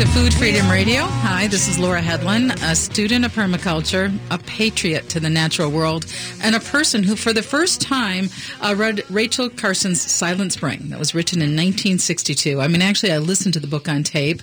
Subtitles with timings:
[0.00, 1.02] to Food Freedom Radio.
[1.02, 6.06] Hi, this is Laura Hedlund, a student of permaculture, a patriot to the natural world,
[6.42, 8.30] and a person who, for the first time,
[8.62, 12.62] uh, read Rachel Carson's Silent Spring that was written in 1962.
[12.62, 14.40] I mean, actually, I listened to the book on tape.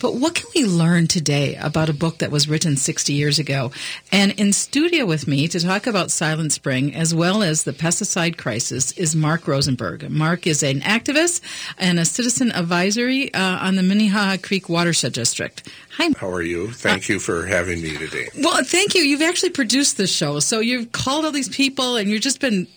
[0.00, 3.72] But what can we learn today about a book that was written 60 years ago?
[4.12, 8.36] And in studio with me to talk about Silent Spring as well as the pesticide
[8.36, 10.08] crisis is Marc Rosenberg.
[10.08, 11.40] Marc is an activist
[11.78, 15.68] and a citizen advisory uh, on the Minnehaha Creek Watershed District.
[15.96, 16.10] Hi.
[16.16, 16.70] How are you?
[16.70, 18.28] Thank uh, you for having me today.
[18.38, 19.02] Well, thank you.
[19.02, 20.38] You've actually produced this show.
[20.38, 22.68] So you've called all these people and you've just been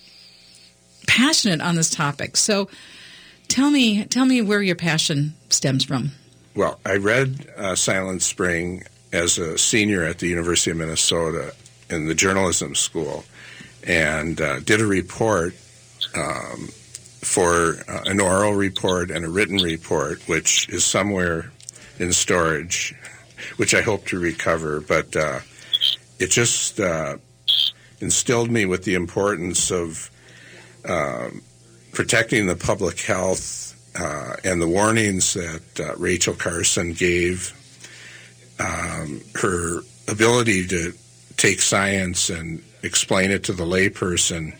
[1.08, 2.35] passionate on this topic.
[2.35, 2.68] So
[3.48, 6.13] tell me, tell me where your passion stems from.
[6.54, 8.84] Well, I read uh, Silent Spring
[9.14, 11.54] as a senior at the University of Minnesota
[11.90, 13.24] in the journalism school
[13.88, 15.55] and uh, did a report
[16.13, 16.68] um,
[17.22, 21.52] for uh, an oral report and a written report, which is somewhere
[21.99, 22.96] in storage,
[23.55, 24.82] which I hope to recover.
[24.82, 25.40] But uh,
[26.20, 27.16] it just uh,
[28.02, 30.12] instilled me with the importance of
[30.84, 31.44] um,
[31.94, 37.54] protecting the public health uh, and the warnings that uh, Rachel Carson gave,
[38.60, 40.94] um, her ability to
[41.38, 44.56] take science and explain it to the layperson.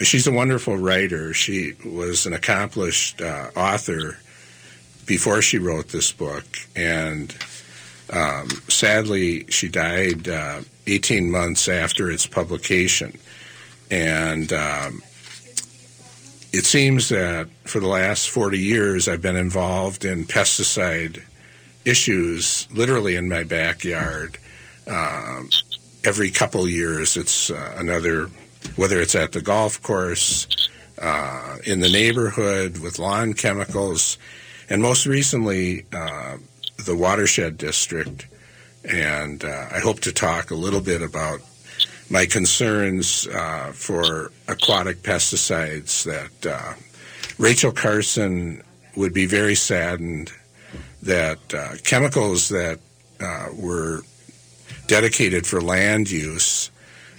[0.00, 1.34] She's a wonderful writer.
[1.34, 4.18] She was an accomplished uh, author
[5.06, 6.44] before she wrote this book,
[6.76, 7.34] and
[8.12, 13.18] um, sadly, she died uh, 18 months after its publication.
[13.90, 15.02] And um,
[16.52, 21.22] it seems that for the last 40 years, I've been involved in pesticide
[21.84, 24.38] issues literally in my backyard.
[24.86, 25.50] Um,
[26.04, 28.30] every couple years, it's uh, another,
[28.76, 30.46] whether it's at the golf course,
[31.00, 34.18] uh, in the neighborhood with lawn chemicals,
[34.68, 36.36] and most recently, uh,
[36.84, 38.26] the watershed district.
[38.84, 41.40] And uh, I hope to talk a little bit about
[42.10, 46.74] my concerns uh, for aquatic pesticides that uh,
[47.38, 48.62] Rachel Carson
[48.96, 50.32] would be very saddened
[51.02, 52.80] that uh, chemicals that
[53.20, 54.02] uh, were
[54.86, 56.70] dedicated for land use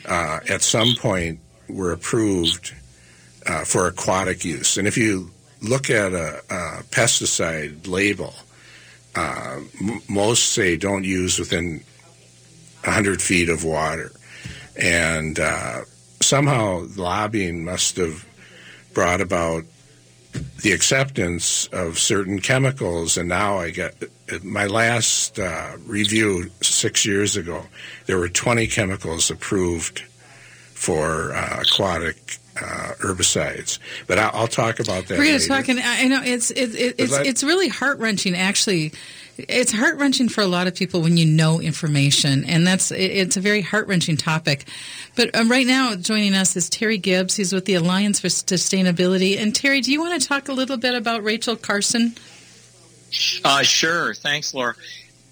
[0.07, 2.73] uh, at some point were approved
[3.45, 4.77] uh, for aquatic use.
[4.77, 8.33] And if you look at a, a pesticide label,
[9.15, 11.83] m- most say don't use within
[12.83, 14.11] 100 feet of water.
[14.79, 15.81] And uh,
[16.21, 18.25] somehow lobbying must have
[18.93, 19.63] brought about
[20.61, 23.17] the acceptance of certain chemicals.
[23.17, 23.95] And now I get
[24.43, 27.65] my last uh, review six years ago,
[28.05, 29.99] there were 20 chemicals approved
[30.73, 33.79] for uh, aquatic uh, herbicides.
[34.07, 35.17] But I'll, I'll, talk about that.
[35.17, 38.35] We're going to talk, and I know it's it, it, it's it's really heart wrenching
[38.35, 38.91] actually
[39.47, 43.37] it's heart wrenching for a lot of people when you know information, and that's it's
[43.37, 44.65] a very heart wrenching topic.
[45.15, 47.37] But um, right now, joining us is Terry Gips.
[47.37, 49.39] He's with the Alliance for Sustainability.
[49.39, 52.15] And Terry, do you want to talk a little bit about Rachel Carson?
[53.43, 54.13] Uh, sure.
[54.13, 54.75] Thanks, Laura.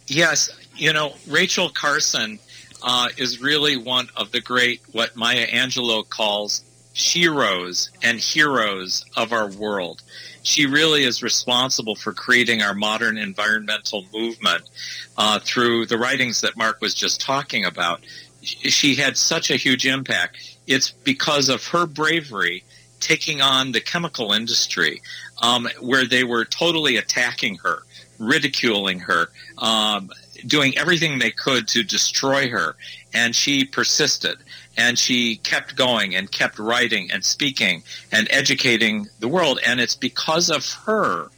[0.08, 2.40] Yes, you know Rachel Carson
[2.84, 6.64] uh, is really one of the great what Maya Angelou calls
[6.94, 10.02] sheroes and heroes of our world
[10.48, 14.64] she really is responsible for creating our modern environmental movement
[15.18, 18.00] uh, through the writings that Marc was just talking about.
[18.42, 20.38] She had such a huge impact.
[20.66, 22.64] It's because of her bravery
[23.02, 25.02] taking on the chemical industry,
[25.42, 27.84] um, where they were totally attacking her,
[28.18, 30.10] ridiculing her, um,
[30.46, 32.78] doing everything they could to destroy her.
[33.14, 34.38] And she persisted
[34.78, 39.60] and she kept going and kept writing and speaking and educating the world.
[39.66, 41.30] And it's because of her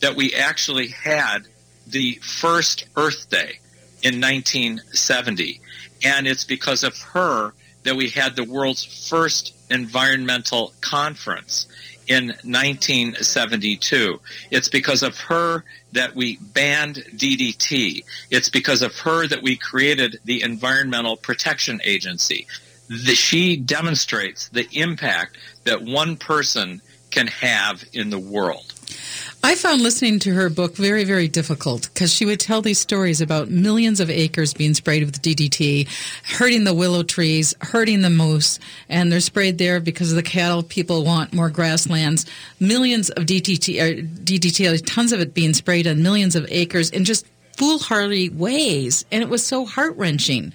[0.00, 1.40] that we actually had
[1.86, 3.58] the first Earth Day
[4.02, 5.60] in 1970.
[6.04, 7.52] And it's because of her
[7.82, 11.66] that we had the world's first environmental conference
[12.06, 14.20] in 1972.
[14.50, 18.02] It's because of her that we banned DDT.
[18.30, 22.46] It's because of her that we created the Environmental Protection Agency
[22.88, 26.80] the, she demonstrates the impact that one person
[27.10, 28.74] can have in the world.
[29.42, 33.20] I found listening to her book very, very difficult because she would tell these stories
[33.20, 35.88] about millions of acres being sprayed with DDT,
[36.38, 38.58] hurting the willow trees, hurting the moose,
[38.88, 42.26] and they're sprayed there because the cattle people want more grasslands.
[42.58, 47.04] Millions of DDT, DDT, uh, tons of it being sprayed on millions of acres in
[47.04, 47.24] just
[47.56, 50.52] foolhardy ways, and it was so heart wrenching.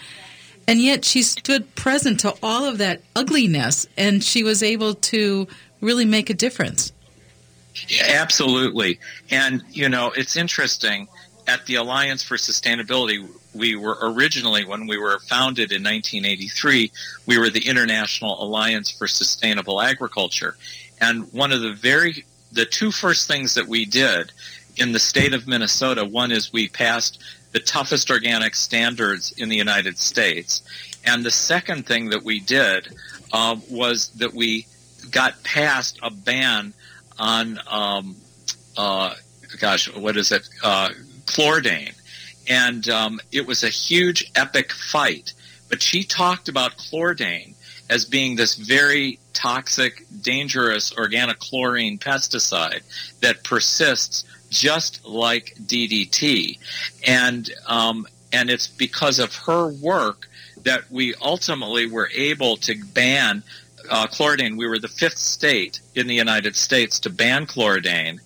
[0.68, 5.48] And yet she stood present to all of that ugliness and she was able to
[5.81, 6.94] really make a difference.
[7.88, 9.00] Yeah, absolutely.
[9.30, 11.07] And, you know, it's interesting.
[11.48, 16.92] at the Alliance for Sustainability, we were originally, when we were founded in 1983,
[17.25, 20.56] we were the International Alliance for Sustainable Agriculture.
[21.01, 24.31] And one of the very, the two first things that we did
[24.77, 27.19] in the state of Minnesota, one is we passed
[27.54, 30.62] the toughest organic standards in the United States.
[31.06, 32.94] And the second thing that we did
[33.32, 34.68] uh, was that we
[35.12, 36.74] got past a ban
[37.18, 38.16] on, um,
[38.78, 39.14] uh,
[39.60, 40.48] gosh, what is it?
[40.64, 40.90] Uh,
[41.26, 41.94] chlordane.
[42.50, 45.34] And um, it was a huge, epic fight.
[45.70, 47.54] But she talked about chlordane
[47.90, 52.82] as being this very toxic, dangerous organic chlorine pesticide
[53.22, 54.24] that persists
[54.54, 56.58] just like DDT.
[57.06, 60.30] And, um, and it's because of her work
[60.64, 63.44] that we ultimately were able to ban
[63.90, 64.58] uh, chlordane.
[64.58, 68.20] We were the fifth state in the United States to ban chlordane,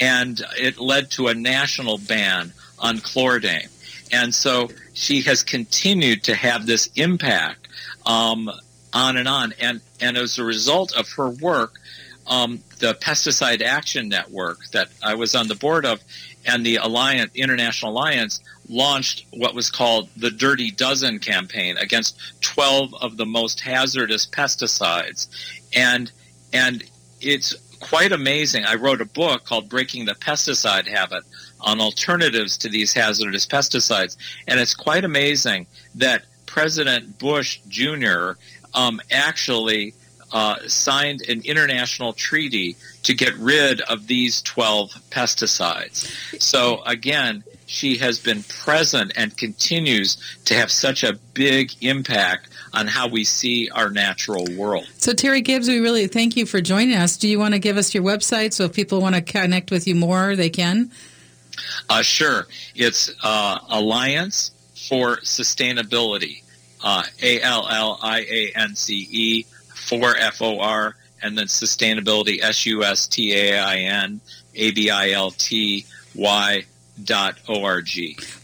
[0.00, 3.68] and it led to a national ban on chlordane.
[4.12, 7.68] And so she has continued to have this impact
[8.06, 8.50] um,
[8.92, 9.54] on and on.
[9.58, 11.74] And, and as a result of her work,
[12.26, 16.00] um, the Pesticide Action Network that I was on the board of
[16.44, 22.94] and the Alliance, International Alliance launched what was called the Dirty Dozen campaign against 12
[22.94, 25.28] of the most hazardous pesticides.
[25.74, 26.10] And,
[26.52, 26.84] and
[27.20, 28.64] it's quite amazing.
[28.64, 31.24] I wrote a book called Breaking the Pesticide Habit
[31.60, 34.16] on alternatives to these hazardous pesticides.
[34.48, 38.32] And it's quite amazing that President Bush Jr.
[38.74, 39.94] Um, actually
[40.32, 46.40] uh, signed an international treaty to get rid of these 12 pesticides.
[46.40, 52.86] So, again, she has been present and continues to have such a big impact on
[52.86, 54.86] how we see our natural world.
[54.98, 57.16] So, Terry Gips, we really thank you for joining us.
[57.16, 59.86] Do you want to give us your website so if people want to connect with
[59.86, 60.90] you more, they can?
[61.88, 62.46] Uh, sure.
[62.74, 64.52] It's uh, Alliance
[64.88, 66.42] for Sustainability,
[66.82, 69.46] uh, A L L I A N C E,
[69.86, 74.20] for F O R, and then Sustainability, S U S T A I N
[74.54, 75.84] A B I L T
[76.14, 76.64] Y
[77.04, 77.88] dot org.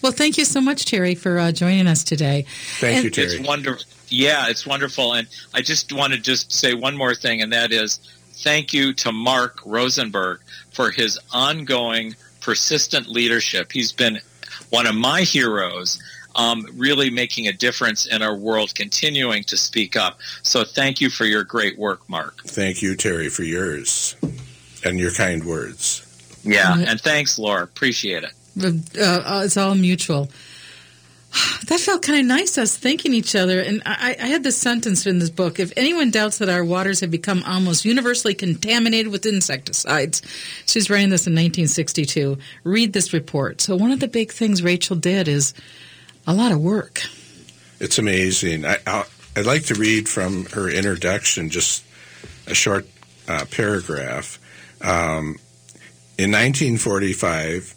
[0.02, 2.46] Well, thank you so much, Terry, for uh, joining us today.
[2.80, 3.36] Thank and you, Terry.
[3.36, 3.84] It's wonderful.
[4.08, 5.14] Yeah, it's wonderful.
[5.14, 8.00] And I just want to just say one more thing, and that is
[8.42, 10.40] thank you to Marc Rosenberg
[10.72, 13.72] for his ongoing persistent leadership.
[13.72, 14.18] He's been
[14.70, 16.02] one of my heroes,
[16.34, 20.18] um, really making a difference in our world, continuing to speak up.
[20.42, 22.42] So thank you for your great work, Marc.
[22.44, 24.16] Thank you, Terry, for yours
[24.84, 26.04] and your kind words.
[26.44, 27.64] Yeah, and thanks, Laura.
[27.64, 28.32] Appreciate it.
[28.98, 30.28] Uh, uh it's all mutual.
[31.66, 35.06] that felt kind of nice us thanking each other and I, I, had this sentence
[35.06, 39.26] in this book if anyone doubts that our waters have become almost universally contaminated with
[39.26, 40.22] insecticides
[40.64, 44.96] she's writing this in 1962 read this report so one of the big things rachel
[44.96, 45.52] did is
[46.28, 47.02] a lot of work.
[47.80, 48.64] It's amazing.
[48.66, 49.04] I,
[49.34, 51.82] would like to read from her introduction just
[52.46, 52.86] a short
[53.26, 54.38] uh, paragraph.
[54.80, 55.38] Um,
[56.18, 57.74] in 1945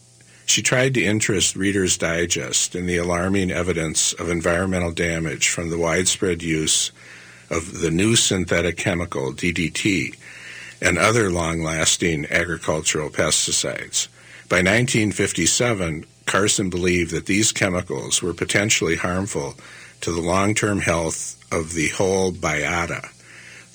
[0.51, 5.77] she tried to interest Reader's Digest in the alarming evidence of environmental damage from the
[5.77, 6.91] widespread use
[7.49, 10.17] of the new synthetic chemical DDT
[10.81, 14.09] and other long lasting agricultural pesticides.
[14.49, 19.55] By 1957, Carson believed that these chemicals were potentially harmful
[20.01, 23.09] to the long term health of the whole biota.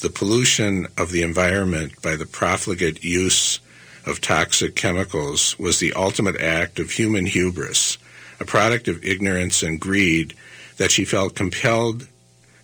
[0.01, 3.61] The pollution of the environment by the profligate use
[4.05, 7.99] of toxic chemicals was the ultimate act of human hubris,
[8.39, 10.35] a product of ignorance and greed
[10.77, 12.07] that she felt compelled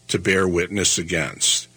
[0.08, 1.68] to bear witness against.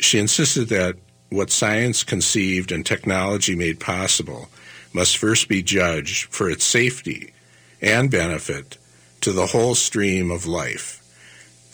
[0.00, 0.96] She insisted that
[1.30, 4.48] what science conceived and technology made possible
[4.92, 7.32] must first be judged for its safety
[7.80, 8.78] and benefit
[9.22, 10.98] to the whole stream of life.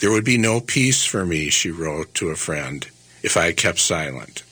[0.01, 2.87] There would be no peace for me, she wrote to a friend,
[3.23, 4.43] if I kept silent.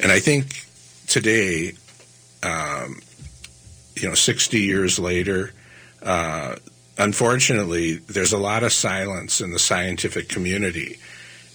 [0.00, 0.66] And I think
[1.06, 1.72] today,
[2.42, 3.00] um,
[3.94, 5.52] you know, 60 years later,
[6.02, 6.56] uh,
[6.98, 10.98] unfortunately, there's a lot of silence in the scientific community,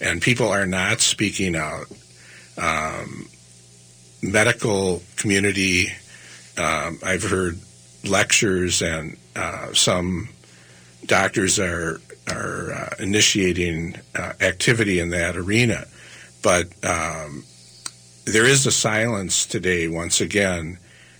[0.00, 1.86] and people are not speaking out.
[2.58, 3.28] Um,
[4.22, 5.92] medical community,
[6.58, 7.58] um, I've heard
[8.04, 10.28] lectures, and uh, some
[11.06, 15.86] doctors are are uh, initiating uh, activity in that arena,
[16.42, 17.44] but um,
[18.24, 20.78] there is a silence today once again,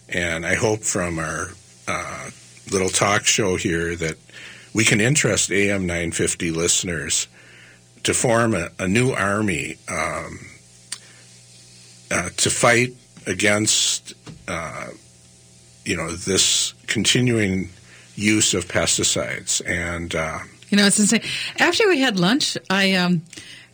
[0.08, 1.50] and I hope from our
[1.88, 2.30] uh,
[2.70, 4.16] little talk show here that
[4.74, 7.26] we can interest AM 950 listeners
[8.04, 10.38] to form a, a new army um,
[12.10, 12.94] uh, to fight
[13.26, 14.14] against,
[14.48, 14.88] uh,
[15.84, 17.68] you know, this continuing
[18.14, 19.62] use of pesticides.
[19.66, 21.22] And uh, you know, it's insane.
[21.58, 23.22] After we had lunch, I um,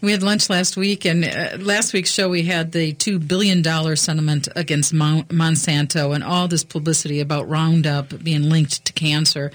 [0.00, 3.62] we had lunch last week, and uh, last week's show we had the two billion
[3.62, 9.50] dollar sentiment against Monsanto and all this publicity about Roundup being linked to cancer.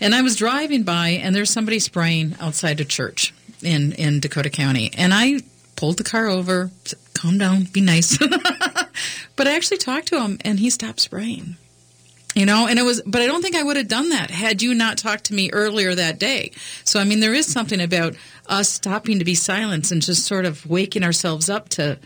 [0.00, 4.50] And I was driving by, and there's somebody spraying outside a church in in Dakota
[4.50, 5.40] County, and I
[5.76, 8.18] pulled the car over, said, calm down, be nice.
[9.36, 11.56] but I actually talked to him, and he stopped spraying.
[12.38, 14.62] You know, and it was, but I don't think I would have done that had
[14.62, 16.52] you not talked to me earlier that day.
[16.84, 18.14] So, I mean, there is something about
[18.46, 21.98] us stopping to be silent and just sort of waking ourselves up to.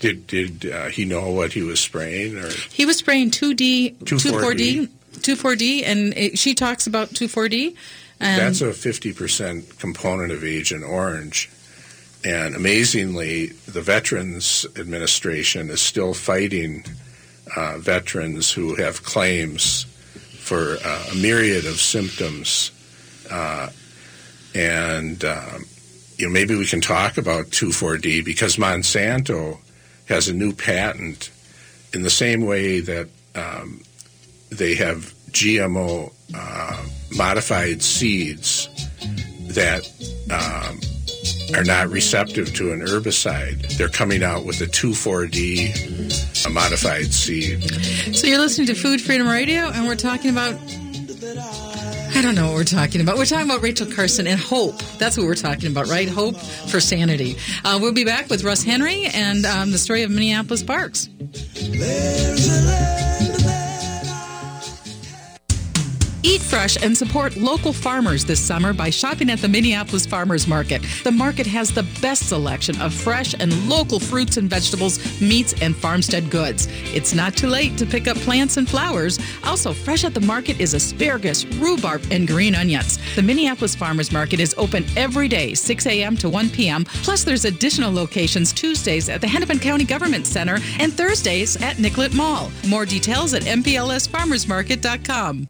[0.00, 2.36] Did did uh, he know what he was spraying?
[2.36, 4.88] Or he was spraying two D, two four D,
[5.22, 7.76] two four D, and it, she talks about two four D.
[8.18, 11.48] That's a fifty percent component of Agent Orange,
[12.24, 16.84] and amazingly, the Veterans Administration is still fighting
[17.56, 19.84] uh, veterans who have claims
[20.38, 22.70] for uh, a myriad of symptoms.
[23.30, 23.68] Uh,
[24.54, 25.64] and um,
[26.16, 29.58] you know, maybe we can talk about 2,4-D because Monsanto
[30.08, 31.30] has a new patent
[31.94, 33.80] in the same way that um,
[34.50, 38.68] they have GMO uh, modified seeds
[39.54, 39.86] that
[40.30, 40.80] um,
[41.54, 43.76] are not receptive to an herbicide.
[43.76, 47.62] They're coming out with a 2,4-D a modified seed.
[48.14, 50.54] So you're listening to Food Freedom Radio, and we're talking about.
[52.12, 53.16] I don't know what we're talking about.
[53.16, 54.78] We're talking about Rachel Carson and hope.
[54.98, 56.08] That's what we're talking about, right?
[56.08, 57.36] Hope for sanity.
[57.64, 61.08] Uh, we'll be back with Russ Henry and um, the story of Minneapolis Parks.
[66.30, 70.80] Eat fresh and support local farmers this summer by shopping at the Minneapolis Farmers Market.
[71.02, 75.74] The market has the best selection of fresh and local fruits and vegetables, meats, and
[75.74, 76.68] farmstead goods.
[76.94, 79.18] It's not too late to pick up plants and flowers.
[79.42, 83.00] Also, fresh at the market is asparagus, rhubarb, and green onions.
[83.16, 86.16] The Minneapolis Farmers Market is open every day, 6 a.m.
[86.18, 86.84] to 1 p.m.
[86.84, 92.14] Plus, there's additional locations Tuesdays at the Hennepin County Government Center and Thursdays at Nicollet
[92.14, 92.52] Mall.
[92.68, 95.48] More details at mplsfarmersmarket.com.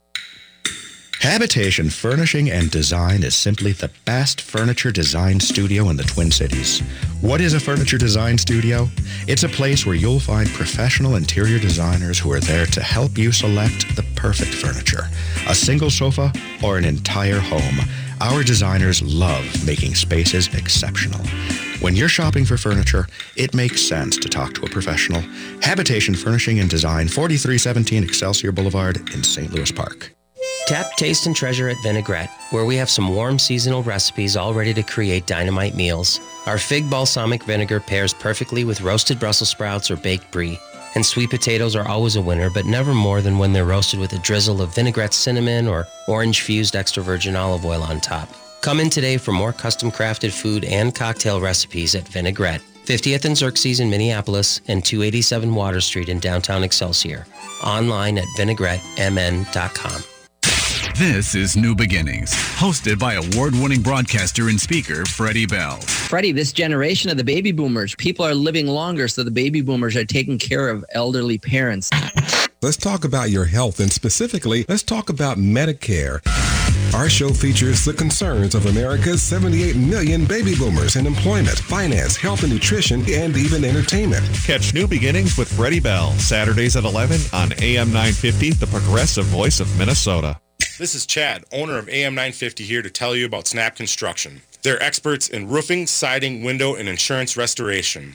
[1.21, 6.81] Habitation Furnishing and Design is simply the best furniture design studio in the Twin Cities.
[7.21, 8.89] What is a furniture design studio?
[9.29, 13.33] It's a place where you'll find professional interior designers who are there to help you
[13.33, 15.11] select the perfect furniture.
[15.47, 16.33] A single sofa
[16.65, 17.81] or an entire home.
[18.23, 21.21] Our designers love making spaces exceptional.
[21.81, 25.21] When you're shopping for furniture, it makes sense to talk to a professional.
[25.61, 29.53] Habitation Furnishing and Design, 4317 Excelsior Boulevard in St.
[29.53, 30.15] Louis Park.
[30.67, 34.73] Tap, taste, and treasure at Vinaigrette, where we have some warm seasonal recipes all ready
[34.75, 36.21] to create dynamite meals.
[36.47, 40.59] Our fig balsamic vinegar pairs perfectly with roasted Brussels sprouts or baked brie.
[40.95, 44.13] And sweet potatoes are always a winner, but never more than when they're roasted with
[44.13, 48.29] a drizzle of vinaigrette cinnamon or orange fused extra virgin olive oil on top.
[48.61, 53.37] Come in today for more custom crafted food and cocktail recipes at Vinaigrette, 50th and
[53.37, 57.27] Xerxes in Minneapolis and 287 Water Street in downtown Excelsior.
[57.65, 60.03] Online at vinaigrettemn.com.
[61.01, 65.81] This is New Beginnings, hosted by award winning broadcaster and speaker Freddie Bell.
[65.81, 69.97] Freddie, this generation of the baby boomers, people are living longer, so the baby boomers
[69.97, 71.89] are taking care of elderly parents.
[72.61, 76.21] Let's talk about your health, and specifically, let's talk about Medicare.
[76.95, 82.43] Our show features the concerns of America's 78 million baby boomers in employment, finance, health
[82.43, 84.23] and nutrition, and even entertainment.
[84.45, 89.61] Catch New Beginnings with Freddie Bell, Saturdays at 11 on AM 950, the progressive voice
[89.61, 90.39] of Minnesota.
[90.81, 94.41] This is Chad, owner of AM 950 here to tell you about Snap Construction.
[94.63, 98.15] They're experts in roofing, siding, window, and insurance restoration.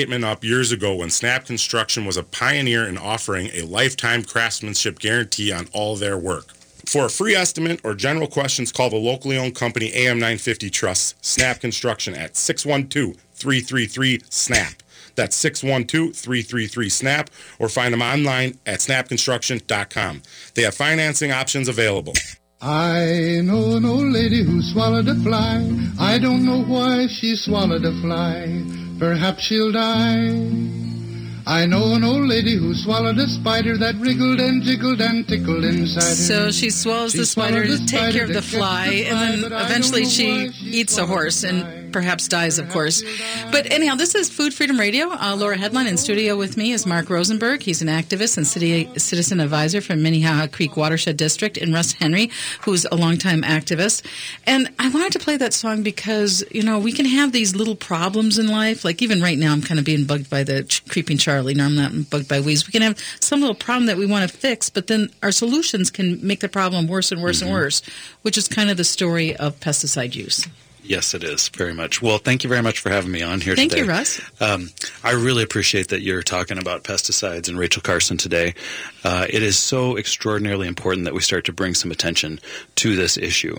[0.00, 5.52] up years ago when Snap Construction was a pioneer in offering a lifetime craftsmanship guarantee
[5.52, 6.54] on all their work.
[6.86, 11.60] For a free estimate or general questions, call the locally owned company AM950 Trust, Snap
[11.60, 14.82] Construction at 612 333 SNAP.
[15.16, 20.22] That's 612 333 SNAP or find them online at snapconstruction.com.
[20.54, 22.14] They have financing options available.
[22.62, 25.62] I know an old lady who swallowed a fly.
[25.98, 28.89] I don't know why she swallowed a fly.
[29.00, 30.28] Perhaps she'll die.
[31.46, 35.64] I know an old lady who swallowed a spider that wriggled and jiggled and tickled
[35.64, 36.14] inside her.
[36.14, 39.52] So she swallows She the spider to take care of the fly, fly, and then
[39.52, 41.79] eventually she she eats a horse and.
[41.92, 43.02] Perhaps dies, of course.
[43.50, 45.10] But anyhow, this is Food Freedom Radio.
[45.10, 47.62] Uh, Laura Hedlund in studio with me is Marc Rosenberg.
[47.62, 52.30] He's an activist and city citizen advisor from Minnehaha Creek Watershed District, and Russ Henry,
[52.62, 54.04] who's a longtime activist.
[54.46, 57.76] And I wanted to play that song because you know we can have these little
[57.76, 58.84] problems in life.
[58.84, 61.54] Like even right now, I'm kind of being bugged by the ch- creeping Charlie.
[61.54, 62.66] No, I'm not bugged by weeds.
[62.66, 65.90] We can have some little problem that we want to fix, but then our solutions
[65.90, 67.82] can make the problem worse and worse and worse,
[68.22, 70.46] which is kind of the story of pesticide use.
[70.82, 72.02] Yes, it is very much.
[72.02, 73.84] Well, thank you very much for having me on here Thank today.
[73.84, 74.20] you, Russ.
[74.40, 74.70] Um,
[75.04, 78.54] I really appreciate that you're talking about pesticides and Rachel Carson today.
[79.04, 82.40] Uh, it is so extraordinarily important that we start to bring some attention
[82.76, 83.56] to this issue.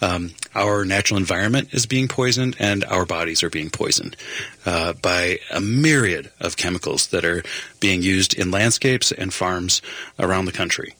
[0.00, 4.16] Um, our natural environment is being poisoned, and our bodies are being poisoned
[4.64, 7.42] uh, by a myriad of chemicals that are
[7.80, 9.82] being used in landscapes and farms
[10.18, 10.94] around the country.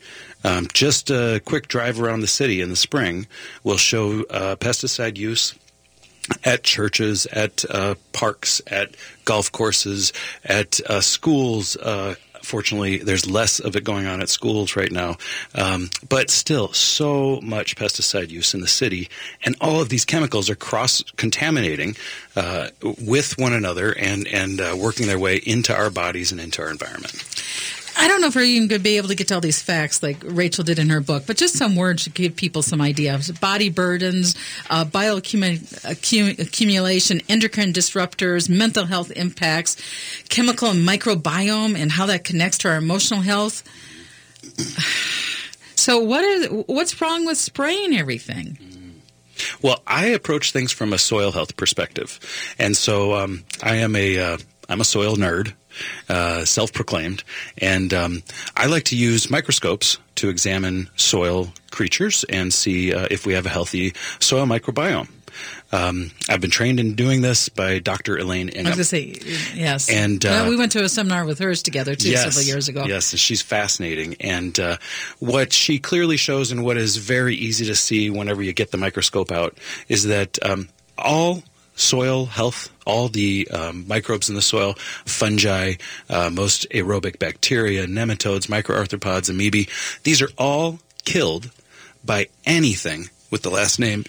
[0.49, 3.27] Um, just a quick drive around the city in the spring
[3.65, 5.55] will show uh, pesticide use
[6.43, 8.95] at churches, at uh, parks, at
[9.27, 10.13] golf courses,
[10.45, 11.77] at uh, schools.
[11.77, 15.17] Uh, fortunately, there's less of it going on at schools right now,
[15.55, 19.11] um, but still, so much pesticide use in the city,
[19.45, 21.95] and all of these chemicals are cross contaminating
[22.37, 22.69] uh,
[23.03, 26.71] with one another and and uh, working their way into our bodies and into our
[26.71, 27.38] environment.
[28.01, 29.61] I don't know if we're even going to be able to get to all these
[29.61, 32.81] facts like Rachel did in her book, but just some words to give people some
[32.81, 33.19] idea.
[33.41, 34.37] Body burdens,
[34.71, 39.77] uh, bioaccumulation, endocrine disruptors, mental health impacts,
[40.29, 43.65] chemical and microbiome, and how that connects to our emotional health.
[45.79, 48.59] So, what is what's wrong with spraying everything?
[49.63, 52.19] Well, I approach things from a soil health perspective,
[52.59, 55.53] and so um, I am a uh, I'm a soil nerd,
[56.09, 57.23] uh, self-proclaimed,
[57.59, 58.23] and um,
[58.57, 63.47] I like to use microscopes to examine soil creatures and see uh, if we have
[63.47, 65.09] a healthy soil microbiome.
[65.71, 68.17] Um, I've been trained in doing this by Dr.
[68.17, 68.77] Elaine I Ingham.
[68.79, 71.63] was going to say yes, And, Uh, uh, we went to a seminar with hers
[71.63, 72.87] together too several years ago.
[72.87, 74.17] Yes, she's fascinating.
[74.19, 74.79] And uh,
[75.21, 78.79] what she clearly shows, and what is very easy to see whenever you get the
[78.79, 81.45] microscope out, is that um, all
[81.79, 85.75] soil health, all the um, microbes in the soil, fungi,
[86.11, 89.69] uh, most aerobic bacteria, nematodes, microarthropods, amoebae,
[90.03, 91.51] these are all killed
[92.05, 94.05] by anything with the last name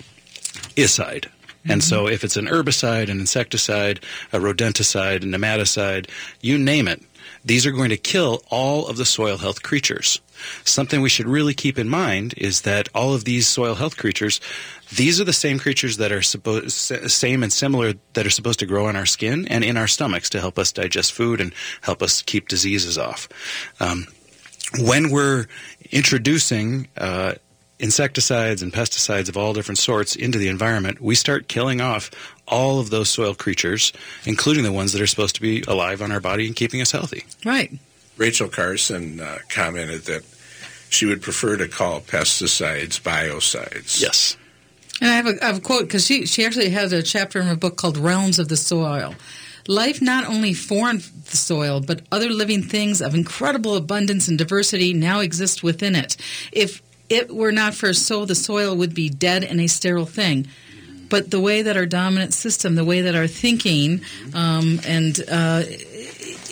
[0.76, 1.28] icide.
[1.66, 4.00] And so, if it's an herbicide, an insecticide,
[4.32, 6.10] a rodenticide, a nematicide,
[6.42, 7.02] you name it,
[7.44, 10.20] these are going to kill all of the soil health creatures.
[10.64, 14.40] Something we should really keep in mind is that all of these soil health creatures,
[14.96, 18.66] these are the same creatures that are supposed, same and similar that are supposed to
[18.66, 22.02] grow on our skin and in our stomachs to help us digest food and help
[22.02, 23.30] us keep diseases off.
[23.80, 24.08] Um,
[24.80, 25.46] when we're
[25.92, 27.34] introducing uh,
[27.80, 32.12] insecticides and pesticides of all different sorts into the environment, we start killing off
[32.48, 33.94] all of those soil creatures,
[34.26, 36.92] including the ones that are supposed to be alive on our body and keeping us
[36.92, 37.26] healthy.
[37.46, 37.72] Right.
[38.18, 40.24] Rachel Carson uh, commented that
[40.90, 44.02] she would prefer to call pesticides biocides.
[44.02, 44.36] Yes.
[45.02, 47.40] And I have a, I have a quote because she, she actually has a chapter
[47.40, 49.16] in her book called Realms of the Soil.
[49.68, 54.94] Life not only formed the soil, but other living things of incredible abundance and diversity
[54.94, 56.18] now exist within it.
[56.52, 60.48] If it were not for so, the soil would be dead and a sterile thing.
[61.10, 64.02] But the way that our dominant system, the way that our thinking,
[64.34, 65.64] um, and uh,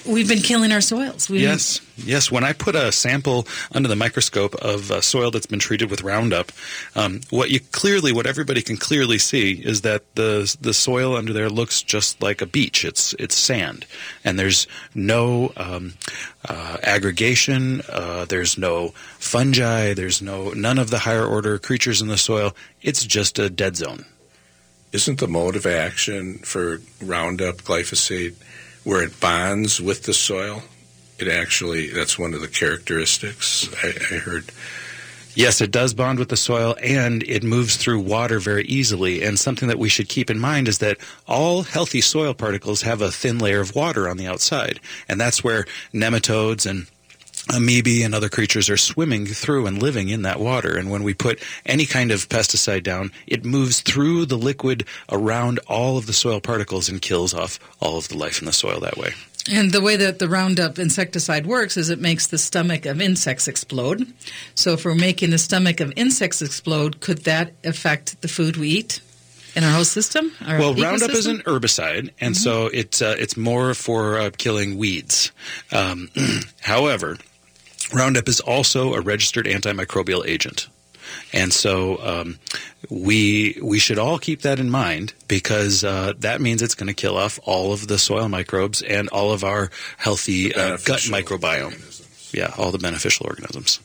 [0.08, 1.30] we've been killing our soils.
[1.30, 2.32] We've Yes, yes.
[2.32, 6.02] When I put a sample under the microscope of uh, soil that's been treated with
[6.02, 6.52] Roundup,
[6.96, 11.34] um, what you clearly, what everybody can clearly see, is that the the soil under
[11.34, 12.86] there looks just like a beach.
[12.86, 13.86] It's it's sand,
[14.24, 15.94] and there's no um,
[16.48, 17.82] uh, aggregation.
[17.90, 18.90] Uh, there's no
[19.20, 19.94] fungi.
[19.94, 22.56] There's no none of the higher order creatures in the soil.
[22.82, 24.06] It's just a dead zone.
[24.94, 28.36] Isn't the mode of action for Roundup glyphosate
[28.88, 30.64] where it bonds with the soil?
[31.20, 34.46] It actually, that's one of the characteristics I, I heard.
[35.36, 39.24] Yes, it does bond with the soil and it moves through water very easily.
[39.24, 43.02] And something that we should keep in mind is that all healthy soil particles have
[43.02, 44.80] a thin layer of water on the outside.
[45.10, 46.88] And that's where nematodes and
[47.50, 50.78] amoebae and other creatures are swimming through and living in that water.
[50.78, 55.60] And when we put any kind of pesticide down, it moves through the liquid around
[55.68, 58.80] all of the soil particles and kills off all of the life in the soil
[58.82, 59.12] that way.
[59.50, 63.48] And the way that the Roundup insecticide works is it makes the stomach of insects
[63.48, 64.06] explode.
[64.56, 68.70] So if we're making the stomach of insects explode, could that affect the food we
[68.70, 69.00] eat?
[69.56, 70.32] in our whole system?
[70.46, 72.44] Our well, Roundup is an herbicide, and Mm-hmm.
[72.44, 75.32] so it's uh, it's more for uh, killing weeds.
[75.72, 76.10] Um,
[76.62, 77.18] however,
[77.94, 80.68] Roundup is also a registered antimicrobial agent.
[81.32, 82.40] And so um,
[82.90, 86.94] we we should all keep that in mind because uh, that means it's going to
[86.94, 91.84] kill off all of the soil microbes and all of our healthy uh, gut microbiome.
[92.34, 93.80] Yeah, all the beneficial organisms.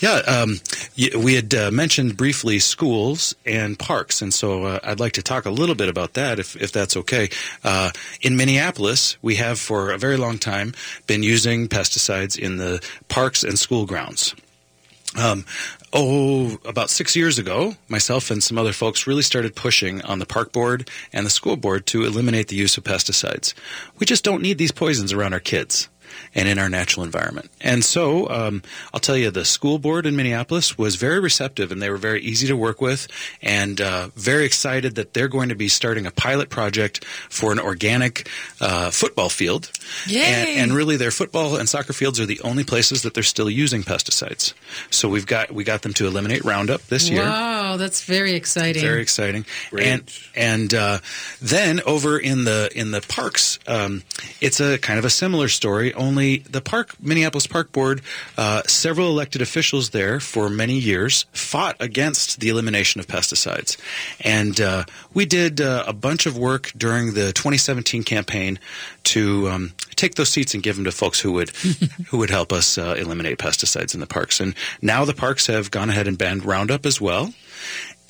[0.00, 0.60] Yeah, um,
[0.96, 5.44] we had uh, mentioned briefly schools and parks, and so uh, I'd like to talk
[5.44, 7.28] a little bit about that, if, if that's okay.
[7.62, 7.90] Uh,
[8.22, 10.72] in Minneapolis, we have for a very long time
[11.06, 14.34] been using pesticides in the parks and school grounds.
[15.18, 15.44] Um,
[15.92, 20.26] oh, about six years ago, myself and some other folks really started pushing on the
[20.26, 23.52] park board and the school board to eliminate the use of pesticides.
[23.98, 25.90] We just don't need these poisons around our kids
[26.34, 27.50] and in our natural environment.
[27.60, 28.62] And so, um,
[28.94, 32.20] I'll tell you, the school board in Minneapolis was very receptive and they were very
[32.22, 33.08] easy to work with
[33.42, 37.58] and uh, very excited that they're going to be starting a pilot project for an
[37.58, 38.28] organic
[38.60, 39.70] uh, football field.
[40.06, 40.22] Yay!
[40.22, 43.50] And, and really, their football and soccer fields are the only places that they're still
[43.50, 44.54] using pesticides.
[44.90, 47.22] So we've got we got them to eliminate Roundup this year.
[47.22, 48.82] Wow, that's very exciting.
[48.82, 49.44] Very exciting.
[49.70, 49.86] Great.
[49.86, 50.98] And and uh,
[51.42, 54.02] then over in the in the parks, um,
[54.40, 55.92] it's a kind of a similar story.
[55.94, 58.02] Only the park Minneapolis Park Board,
[58.36, 63.76] uh, several elected officials there for many years fought against the elimination of pesticides,
[64.20, 68.58] and uh, we did uh, a bunch of work during the 2017 campaign
[69.04, 71.50] to um, take those seats and give them to folks who would
[72.08, 74.40] who would help us uh, eliminate pesticides in the parks.
[74.40, 77.32] And now the parks have gone ahead and banned Roundup as well.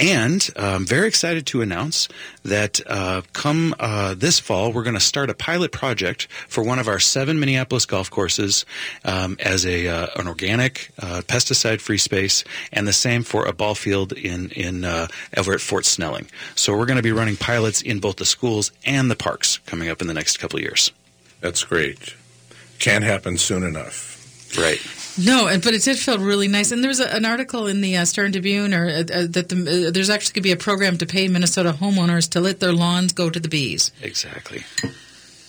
[0.00, 2.08] And uh, I'm very excited to announce
[2.42, 6.78] that uh, come uh, this fall, we're going to start a pilot project for one
[6.78, 8.64] of our seven Minneapolis golf courses
[9.04, 13.74] um, as a uh, an organic, uh, pesticide-free space, and the same for a ball
[13.74, 16.26] field in in uh, over at Fort Snelling.
[16.54, 19.90] So we're going to be running pilots in both the schools and the parks coming
[19.90, 20.92] up in the next couple of years.
[21.42, 22.14] That's great.
[22.78, 24.56] Can't happen soon enough.
[24.56, 24.80] Right.
[25.18, 26.70] No, but it did feel really nice.
[26.70, 29.26] And there was a, an article in the uh, Star and Tribune, or uh, uh,
[29.28, 32.40] that the, uh, there's actually going to be a program to pay Minnesota homeowners to
[32.40, 33.92] let their lawns go to the bees.
[34.02, 34.64] Exactly.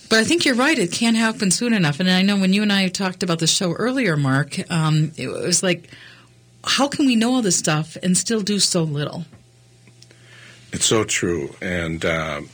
[0.09, 1.99] But I think you're right; it can't happen soon enough.
[1.99, 5.27] And I know when you and I talked about the show earlier, Marc, um, it
[5.27, 5.89] was like,
[6.63, 9.25] how can we know all this stuff and still do so little?
[10.73, 11.55] It's so true.
[11.61, 12.49] And, um,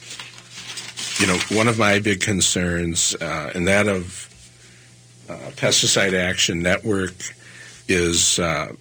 [1.20, 4.27] you know, one of my big concerns, uh, and that of uh,
[5.28, 7.14] Pesticide Action Network,
[7.88, 8.74] is uh,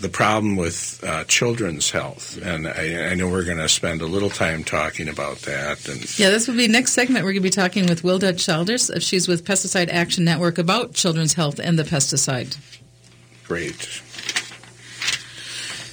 [0.00, 2.38] the problem with uh, children's health.
[2.42, 5.88] And I, I know we're going to spend a little time talking about that.
[5.88, 7.24] And Yeah, this will be next segment.
[7.24, 8.90] We're going to be talking with Willa Childress.
[9.00, 12.56] She's with Pesticide Action Network about children's health and the pesticide.
[13.46, 14.02] great.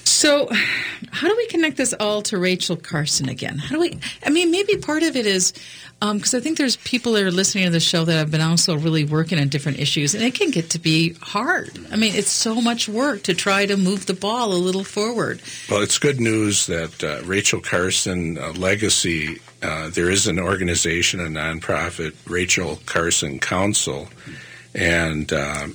[0.04, 0.50] So,
[1.12, 3.60] how do we connect this all to Rachel Carson again?
[3.60, 4.00] How do we?
[4.26, 5.54] I mean, maybe part of it is
[6.00, 8.78] because I think there's people that are listening to the show that have been also
[8.78, 11.72] really working on different issues, and it can get to be hard.
[11.92, 15.42] I mean, it's so much work to try to move the ball a little forward.
[15.70, 21.20] Well, it's good news that uh, Rachel Carson uh, Legacy, uh, there is an organization,
[21.20, 24.08] a nonprofit, Rachel Carson Council,
[24.76, 25.68] and uh,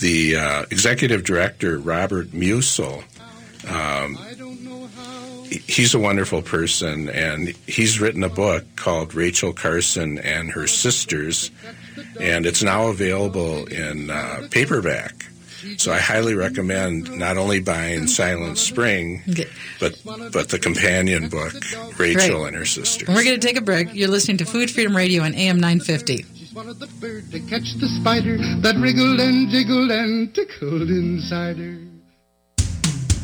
[0.00, 3.02] the uh, executive director, Robert Musil,
[3.66, 4.35] um, he-
[5.50, 11.50] he's a wonderful person, and he's written a book called Rachel Carson and Her Sisters,
[12.20, 15.26] and it's now available in uh, paperback.
[15.78, 19.48] So I highly recommend not only buying Silent Spring, Okay.
[19.80, 20.00] but
[20.32, 21.54] but the companion book,
[21.98, 22.48] Rachel Right.
[22.48, 23.08] and Her Sisters.
[23.08, 23.92] And we're going to take a break.
[23.92, 26.24] You're listening to Food Freedom Radio on AM 950.
[26.52, 31.78] Swallowed the bird to catch the spider that wriggled and jiggled and tickled inside her.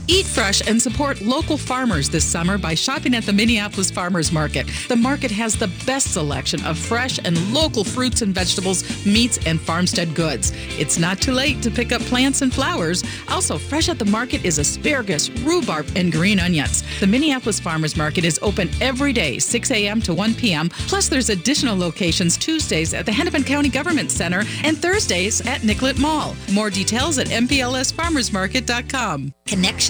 [0.09, 4.67] Eat fresh and support local farmers this summer by shopping at the Minneapolis Farmers Market.
[4.89, 9.61] The market has the best selection of fresh and local fruits and vegetables, meats, and
[9.61, 10.53] farmstead goods.
[10.79, 13.05] It's not too late to pick up plants and flowers.
[13.29, 16.83] Also, fresh at the market is asparagus, rhubarb, and green onions.
[17.01, 20.01] The Minneapolis Farmers Market is open every day, 6 a.m.
[20.03, 20.69] to 1 p.m.
[20.89, 25.99] Plus, there's additional locations Tuesdays at the Hennepin County Government Center and Thursdays at Nicollet
[25.99, 26.35] Mall.
[26.53, 29.35] More details at mplsfarmersmarket.com.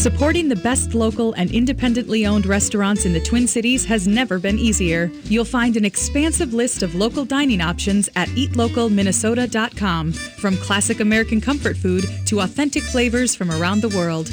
[0.00, 4.58] Supporting the best local and independently owned restaurants in the Twin Cities has never been
[4.58, 5.10] easier.
[5.24, 11.76] You'll find an expansive list of local dining options at eatlocalminnesota.com, from classic American comfort
[11.76, 14.30] food to authentic flavors from around the world.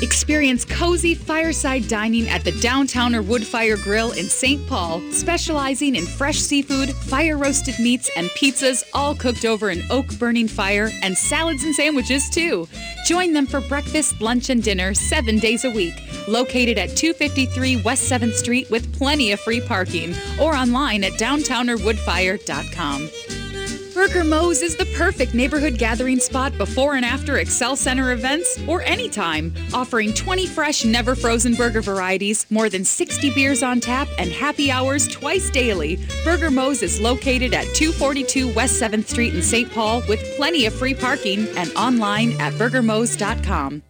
[0.00, 4.64] Experience cozy fireside dining at the Downtowner Woodfire Grill in St.
[4.68, 10.06] Paul, specializing in fresh seafood, fire roasted meats, and pizzas, all cooked over an oak
[10.20, 12.68] burning fire, and salads and sandwiches too.
[13.06, 15.94] Join them for breakfast, lunch, and dinner seven days a week.
[16.28, 23.08] Located at 253 West 7th Street with plenty of free parking, or online at downtownerwoodfire.com.
[23.98, 28.80] Burger Mo's is the perfect neighborhood gathering spot before and after Xcel Center events or
[28.82, 34.30] anytime, offering 20 fresh, never frozen burger varieties, more than 60 beers on tap, and
[34.30, 35.98] happy hours twice daily.
[36.22, 39.68] Burger Mo's is located at 242 West 7th Street in St.
[39.68, 43.82] Paul with plenty of free parking and online at burgermos.com.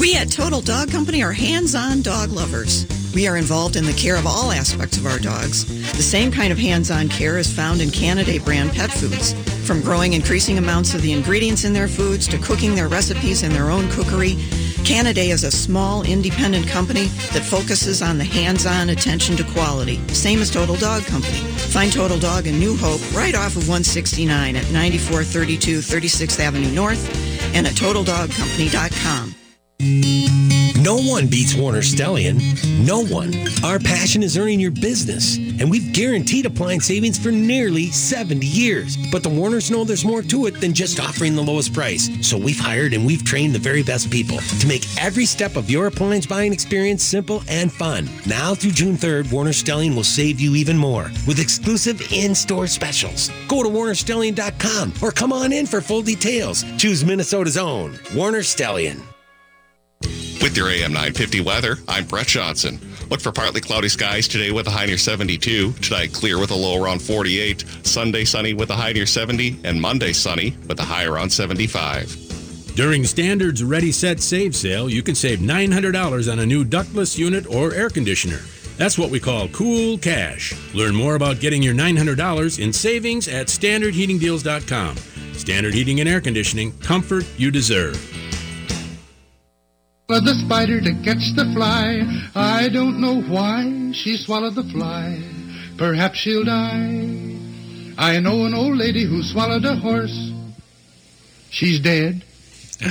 [0.00, 3.01] We at Total Dog Company are hands on dog lovers.
[3.14, 5.66] We are involved in the care of all aspects of our dogs.
[5.96, 9.34] The same kind of hands on care is found in Canidae brand pet foods.
[9.66, 13.52] From growing increasing amounts of the ingredients in their foods to cooking their recipes in
[13.52, 14.36] their own cookery,
[14.84, 20.40] Canidae is a small, independent company that focuses on the hands-on attention to quality, same
[20.40, 21.38] as Total Dog Company.
[21.70, 27.54] Find Total Dog in New Hope right off of 169 at 9432 36th Avenue North
[27.54, 29.41] and at TotalDogCompany.com.
[29.82, 32.40] No one beats Warner Stellian.
[32.86, 33.32] No one.
[33.64, 38.96] Our passion is earning your business, and we've guaranteed appliance savings for nearly 70 years.
[39.10, 42.08] But the Warners know there's more to it than just offering the lowest price.
[42.20, 45.70] So we've hired and we've trained the very best people to make every step of
[45.70, 48.08] your appliance buying experience simple and fun.
[48.26, 53.30] Now through June 3rd, Warner Stellian will save you even more with exclusive in-store specials.
[53.48, 56.64] Go to warnerstellian.com or come on in for full details.
[56.76, 59.11] Choose Minnesota's own Warner Stellian.
[60.42, 62.80] With your AM 950 weather, I'm Brett Johnson.
[63.10, 65.70] Look for partly cloudy skies today with a high near 72.
[65.74, 67.64] Tonight, clear with a low around 48.
[67.84, 69.60] Sunday, sunny with a high near 70.
[69.62, 72.74] And Monday, sunny with a high around 75.
[72.74, 77.46] During Standard's Ready Set Save sale, you can save $900 on a new ductless unit
[77.46, 78.40] or air conditioner.
[78.76, 80.54] That's what we call cool cash.
[80.74, 84.96] Learn more about getting your $900 in savings at standardheatingdeals.com.
[85.34, 88.31] Standard Heating and Air Conditioning, comfort you deserve.
[90.06, 92.02] Swallowed the spider to catch the fly.
[92.34, 95.22] I don't know why she swallowed the fly.
[95.78, 97.36] Perhaps she'll die.
[97.96, 100.32] I know an old lady who swallowed a horse.
[101.50, 102.24] She's dead.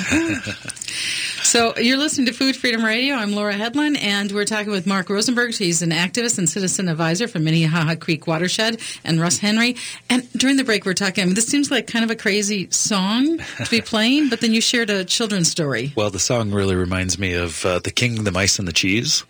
[1.51, 3.15] So you're listening to Food Freedom Radio.
[3.15, 5.53] I'm Laura Hedlund, and we're talking with Marc Rosenberg.
[5.53, 9.75] He's an activist and citizen advisor from Minnehaha Creek Watershed, and Russ Henry.
[10.09, 11.23] And during the break, we're talking.
[11.23, 14.53] I mean, this seems like kind of a crazy song to be playing, but then
[14.53, 15.91] you shared a children's story.
[15.97, 19.25] Well, the song really reminds me of uh, The King, the Mice, and the Cheese,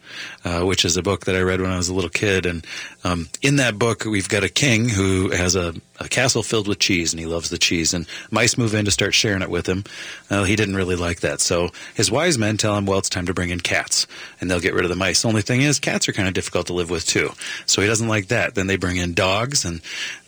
[0.46, 2.46] uh, which is a book that I read when I was a little kid.
[2.46, 2.68] And
[3.04, 6.78] um, in that book, we've got a king who has a, a, castle filled with
[6.78, 7.96] cheese, and he loves the cheese.
[7.96, 9.86] And mice move in to start sharing it with him.
[10.30, 11.42] Uh, he didn't really like that.
[11.42, 14.06] So his wise men tell him, well, it's time to bring in cats,
[14.40, 15.22] and they'll get rid of the mice.
[15.22, 17.32] The only thing is, cats are kind of difficult to live with, too.
[17.66, 18.56] So he doesn't like that.
[18.56, 19.82] Then they bring in dogs, and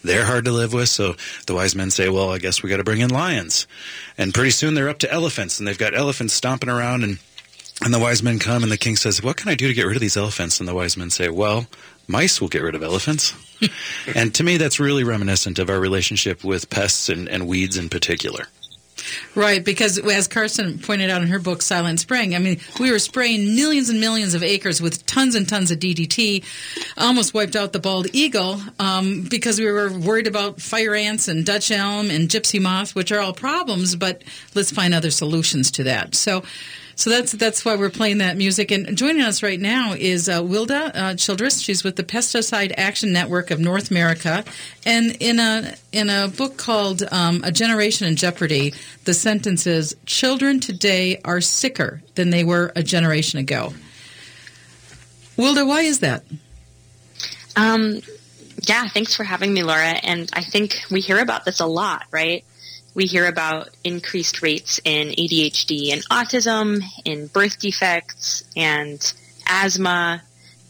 [0.03, 0.89] they're hard to live with.
[0.89, 1.15] So
[1.45, 3.67] the wise men say, well, I guess we got to bring in lions.
[4.17, 7.19] And pretty soon they're up to elephants, and they've got elephants stomping around and
[7.83, 9.85] and the wise men come, and the king says, What can I do to get
[9.85, 10.59] rid of these elephants?
[10.59, 11.65] And the wise men say, Well,
[12.07, 13.33] mice will get rid of elephants.
[14.15, 17.89] and to me, that's really reminiscent of our relationship with pests and, and weeds in
[17.89, 18.47] particular.
[19.35, 22.99] Right, because as Carson pointed out in her book, Silent Spring, I mean, we were
[22.99, 26.43] spraying millions and millions of acres with tons and tons of DDT,
[26.97, 31.45] almost wiped out the bald eagle um, because we were worried about fire ants and
[31.45, 34.23] Dutch elm and gypsy moth, which are all problems, but
[34.55, 36.15] let's find other solutions to that.
[36.15, 36.43] So,
[36.95, 38.71] so that's that's why we're playing that music.
[38.71, 41.61] And joining us right now is uh, Willa uh, Childress.
[41.61, 44.43] She's with the Pesticide Action Network of North America,
[44.85, 48.73] and in a in a book called um, A Generation in Jeopardy,
[49.05, 53.73] the sentence is: "Children today are sicker than they were a generation ago."
[55.37, 56.23] Willa, why is that?
[57.55, 58.01] Um,
[58.67, 59.99] yeah, thanks for having me, Laura.
[60.03, 62.43] And I think we hear about this a lot, right?
[62.93, 69.13] We hear about increased rates in ADHD and autism, in birth defects and
[69.47, 70.21] asthma,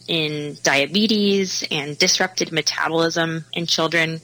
[0.08, 4.20] in diabetes and disrupted metabolism in children.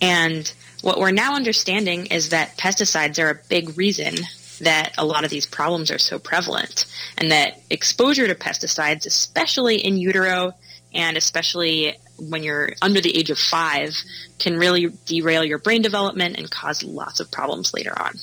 [0.00, 4.14] And what we're now understanding is that pesticides are a big reason
[4.60, 9.76] that a lot of these problems are so prevalent, and that exposure to pesticides, especially
[9.76, 10.52] in utero
[10.92, 13.94] and especially when you're under the age of five
[14.38, 18.14] can really derail your brain development and cause lots of problems later on.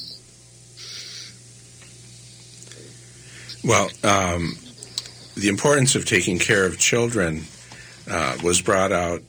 [3.64, 4.58] Well, um,
[5.36, 7.44] the importance of taking care of children
[8.10, 9.22] uh, was brought out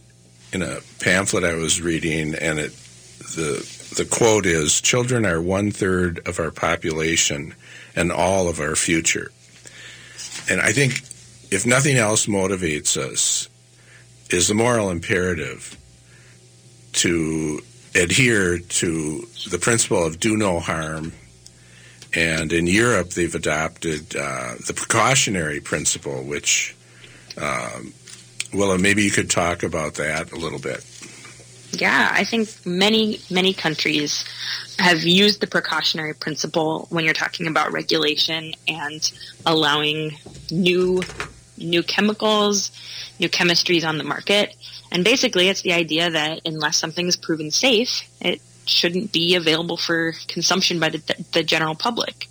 [0.53, 2.73] in a pamphlet I was reading, and it
[3.35, 7.55] the the quote is children are one third of our population
[7.95, 9.31] and all of our future.
[10.51, 11.01] And I think
[11.51, 13.49] if nothing else motivates us
[14.31, 15.77] is the moral imperative
[16.93, 17.61] to
[17.95, 21.13] adhere to the principle of do no harm.
[22.15, 26.75] And in Europe, they've adopted uh, the precautionary principle, which,
[27.37, 27.93] um,
[28.55, 30.85] well, maybe you could talk about that a little bit.
[31.73, 34.25] Yeah, I think many, many countries
[34.79, 39.13] have used the precautionary principle when you're talking about regulation and
[39.45, 40.17] allowing
[40.51, 41.03] new
[41.59, 42.71] new chemicals,
[43.19, 44.55] new chemistries on the market.
[44.93, 49.77] And basically, it's the idea that unless something is proven safe, it shouldn't be available
[49.77, 52.29] for consumption by the, the general public.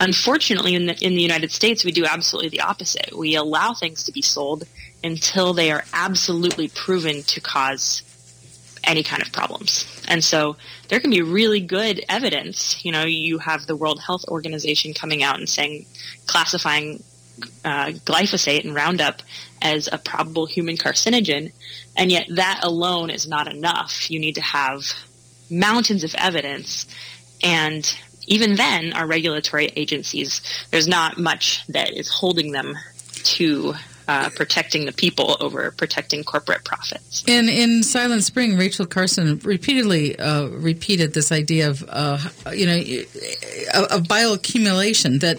[0.00, 3.16] Unfortunately, in the, in the United States, we do absolutely the opposite.
[3.16, 4.64] We allow things to be sold
[5.04, 8.02] until they are absolutely proven to cause
[8.84, 9.86] any kind of problems.
[10.08, 10.56] And so
[10.88, 12.82] there can be really good evidence.
[12.84, 15.86] You know, you have the World Health Organization coming out and saying,
[16.26, 17.02] classifying
[17.64, 19.22] uh, glyphosate and Roundup
[19.62, 21.52] as a probable human carcinogen,
[21.96, 24.10] and yet that alone is not enough.
[24.10, 24.84] You need to have
[25.50, 26.86] mountains of evidence,
[27.42, 32.78] and even then, our regulatory agencies, there's not much that is holding them
[33.24, 33.74] to
[34.10, 37.22] uh, protecting the people over protecting corporate profits.
[37.28, 42.18] In in Silent Spring, Rachel Carson repeatedly uh, repeated this idea of uh,
[42.52, 42.78] you know
[43.92, 45.38] of bioaccumulation that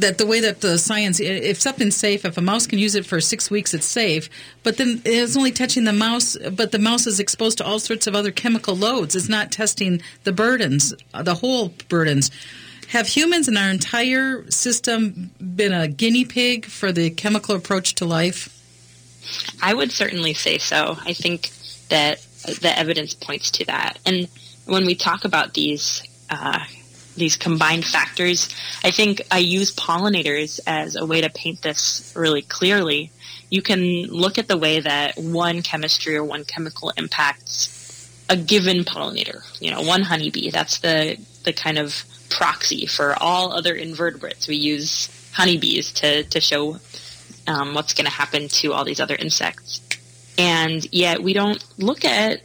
[0.00, 2.24] that the way that the science if something's safe.
[2.24, 4.30] If a mouse can use it for six weeks it's safe.
[4.62, 8.06] But then it's only touching the mouse but the mouse is exposed to all sorts
[8.06, 9.14] of other chemical loads.
[9.14, 12.30] It's not testing the burdens the whole burdens
[12.90, 18.04] have humans in our entire system been a guinea pig for the chemical approach to
[18.04, 18.56] life?
[19.62, 20.96] I would certainly say so.
[21.04, 21.50] I think
[21.88, 22.20] that
[22.60, 23.98] the evidence points to that.
[24.04, 24.28] And
[24.66, 26.64] when we talk about these uh,
[27.16, 28.48] these combined factors,
[28.82, 33.12] I think I use pollinators as a way to paint this really clearly.
[33.50, 37.78] You can look at the way that one chemistry or one chemical impacts
[38.28, 39.42] a given pollinator.
[39.60, 40.50] You know, one honeybee.
[40.50, 44.48] That's the the kind of proxy for all other invertebrates.
[44.48, 46.78] We use honeybees to, to show
[47.46, 49.80] um, what's going to happen to all these other insects.
[50.38, 52.40] And yet we don't look at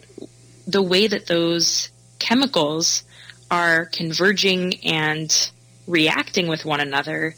[0.67, 3.03] the way that those chemicals
[3.51, 5.51] are converging and
[5.87, 7.35] reacting with one another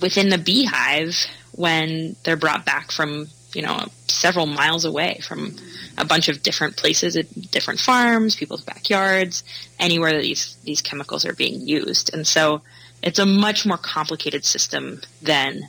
[0.00, 5.56] within the beehive when they're brought back from you know several miles away from
[5.98, 7.14] a bunch of different places
[7.50, 9.44] different farms, people's backyards,
[9.78, 12.12] anywhere that these these chemicals are being used.
[12.12, 12.62] And so
[13.02, 15.68] it's a much more complicated system than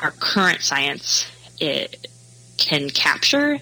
[0.00, 1.26] our current science
[1.60, 2.06] it
[2.56, 3.58] can capture.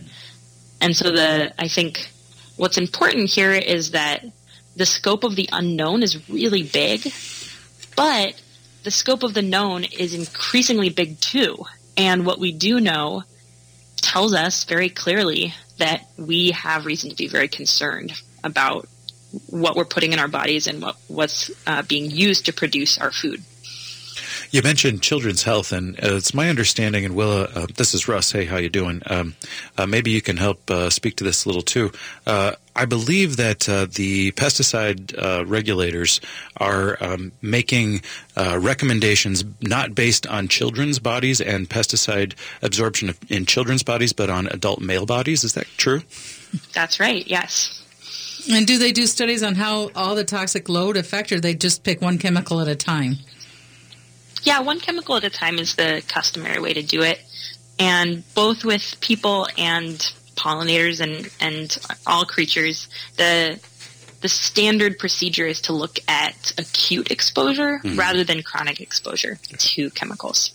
[0.81, 2.11] And so the I think
[2.57, 4.25] what's important here is that
[4.77, 7.13] the scope of the unknown is really big,
[7.97, 8.41] but
[8.83, 11.65] the scope of the known is increasingly big too.
[11.97, 13.25] And what we do know
[14.11, 18.89] tells us very clearly that we have reason to be very concerned about
[19.47, 23.13] what we're putting in our bodies and what, what's uh, being used to produce our
[23.13, 23.41] food.
[24.51, 27.05] You mentioned children's health, and uh, it's my understanding.
[27.05, 28.33] And Willa, uh, this is Russ.
[28.33, 29.01] Hey, how you doing?
[29.07, 29.37] Um,
[29.79, 31.93] uh, maybe you can help uh, speak to this a little too.
[32.81, 35.15] Uh, I believe that uh, the pesticide
[35.49, 36.21] regulators
[36.57, 38.03] are um, making
[38.37, 44.81] recommendations not based on children's bodies and pesticide absorption in children's bodies, but on adult
[44.81, 45.45] male bodies.
[45.45, 46.03] Is that true?
[46.73, 47.27] That's right.
[47.27, 47.77] Yes.
[48.51, 51.85] And do they do studies on how all the toxic load affect, or they just
[51.85, 53.17] pick one chemical at a time?
[54.43, 57.21] Yeah, one chemical at a time is the customary way to do it.
[57.79, 60.01] And both with people and
[60.41, 63.61] pollinators and, and all creatures, the
[64.21, 67.99] the standard procedure is to look at acute exposure mm-hmm.
[67.99, 70.53] rather than chronic exposure to chemicals.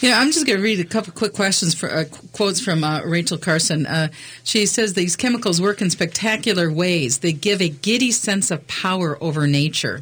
[0.00, 3.02] Yeah, I'm just going to read a couple quick questions for uh, quotes from uh,
[3.04, 3.86] Rachel Carson.
[3.86, 4.08] Uh,
[4.42, 7.18] she says these chemicals work in spectacular ways.
[7.18, 10.00] They give a giddy sense of power over nature.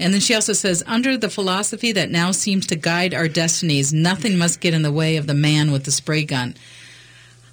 [0.00, 3.92] And then she also says, under the philosophy that now seems to guide our destinies,
[3.92, 6.56] nothing must get in the way of the man with the spray gun.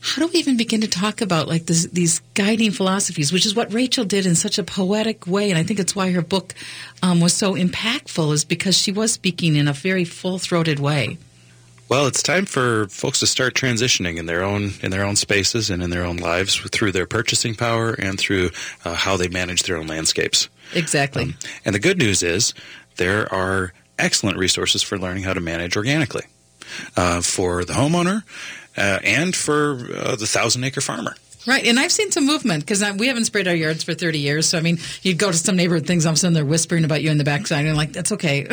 [0.07, 3.53] How do we even begin to talk about like this, these guiding philosophies, which is
[3.53, 6.53] what Rachel did in such a poetic way, and I think it's why her book
[7.03, 11.17] um, was so impactful, is because she was speaking in a very full-throated way.
[11.89, 15.69] Well, it's time for folks to start transitioning in their own in their own spaces
[15.69, 18.51] and in their own lives through their purchasing power and through
[18.85, 20.47] uh, how they manage their own landscapes.
[20.73, 21.23] Exactly.
[21.23, 21.35] Um,
[21.65, 22.53] and the good news is
[22.95, 26.23] there are excellent resources for learning how to manage organically
[26.95, 28.23] uh, for the homeowner
[28.77, 31.15] uh, and for uh, the thousand acre farmer.
[31.47, 34.49] Right, and I've seen some movement because we haven't sprayed our yards for 30 years.
[34.49, 36.83] So, I mean, you'd go to some neighborhood things, all of a sudden they're whispering
[36.83, 38.43] about you in the backside, and like, that's okay.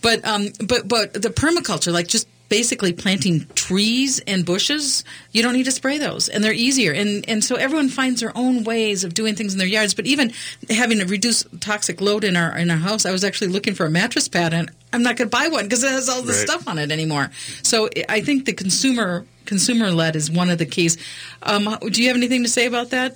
[0.00, 5.54] but, um, but, but the permaculture, like just basically planting trees and bushes, you don't
[5.54, 6.92] need to spray those, and they're easier.
[6.92, 9.94] And and so everyone finds their own ways of doing things in their yards.
[9.94, 10.32] But even
[10.70, 13.86] having a reduced toxic load in our in our house, I was actually looking for
[13.86, 16.38] a mattress pad, and I'm not going to buy one because it has all this
[16.38, 16.48] right.
[16.48, 17.30] stuff on it anymore.
[17.62, 20.96] So I think the consumer consumer led is one of the keys.
[21.42, 23.12] Um, do you have anything to say about that?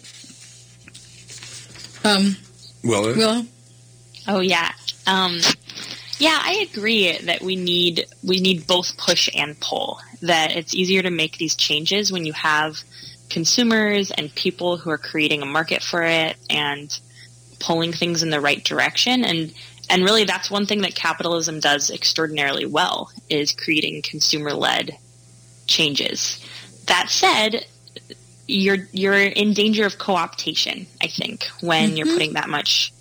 [2.04, 2.36] Um,
[2.84, 3.16] Willow.
[3.16, 3.42] Willow.
[4.28, 4.72] Oh yeah.
[5.06, 5.40] Um,
[6.18, 10.00] yeah, I agree that we need we need both push and pull.
[10.20, 12.76] That it's easier to make these changes when you have
[13.30, 17.00] consumers and people who are creating a market for it and
[17.58, 19.54] pulling things in the right direction and
[19.90, 24.96] and really that's one thing that capitalism does extraordinarily well is creating consumer led
[25.66, 26.44] changes.
[26.86, 27.66] That said,
[28.46, 31.96] you're you're in danger of co-optation, I think, when mm-hmm.
[31.96, 32.92] you're putting that much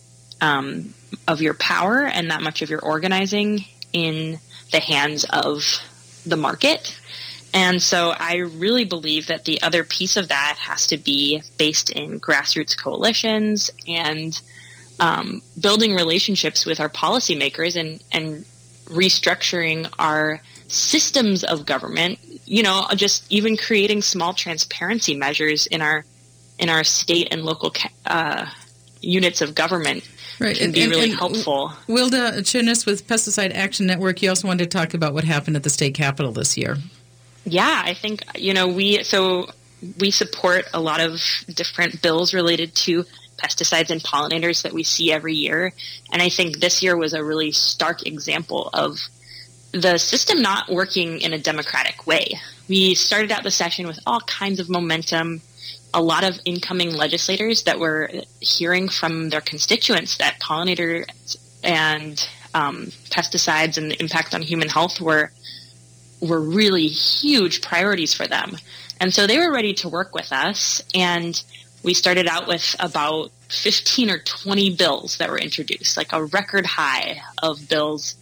[0.42, 0.94] um,
[1.28, 4.40] of your power and that much of your organizing in
[4.72, 5.64] the hands of
[6.26, 7.00] the market.
[7.54, 11.90] And so I really believe that the other piece of that has to be based
[11.90, 14.40] in grassroots coalitions and
[15.00, 18.46] um, building relationships with our policymakers and, and
[18.86, 22.20] restructuring our systems of government.
[22.46, 26.04] You know, just even creating small transparency measures in our
[26.58, 27.74] in our state and local
[28.06, 28.46] uh,
[29.02, 30.08] units of government
[30.40, 30.58] right.
[30.58, 31.74] can be and, really and helpful.
[31.88, 35.64] Willa Childress with Pesticide Action Network, you also wanted to talk about what happened at
[35.64, 36.78] the state capitol this year.
[37.46, 39.48] Yeah, I think, you know, we, so
[40.00, 41.22] we support a lot of
[41.54, 43.06] different bills related to
[43.40, 45.74] pesticides and pollinators that we see every year.
[46.12, 49.00] And I think this year was a really stark example of
[49.72, 52.34] the system not working in a democratic way.
[52.68, 55.42] We started out the session with all kinds of momentum
[55.94, 62.88] a lot of incoming legislators that were hearing from their constituents that pollinators and um,
[63.10, 65.32] pesticides and the impact on human health were
[66.22, 68.58] were really huge priorities for them.
[69.00, 70.82] And so they were ready to work with us.
[70.94, 71.42] And
[71.84, 76.66] we started out with about 15 or 20 bills that were introduced, like a record
[76.66, 78.16] high of bills.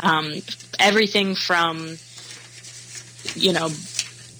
[0.00, 0.42] Um,
[0.78, 1.96] everything from,
[3.34, 3.70] you know,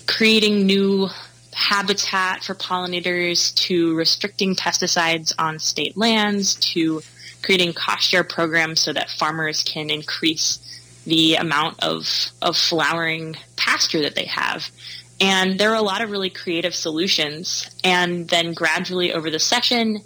[0.07, 1.09] creating new
[1.53, 7.03] habitat for pollinators to restricting pesticides on state lands to
[7.43, 10.59] creating cost share programs so that farmers can increase
[11.05, 14.71] the amount of, of flowering pasture that they have.
[15.21, 17.69] And there are a lot of really creative solutions.
[17.83, 20.01] And then gradually over the session,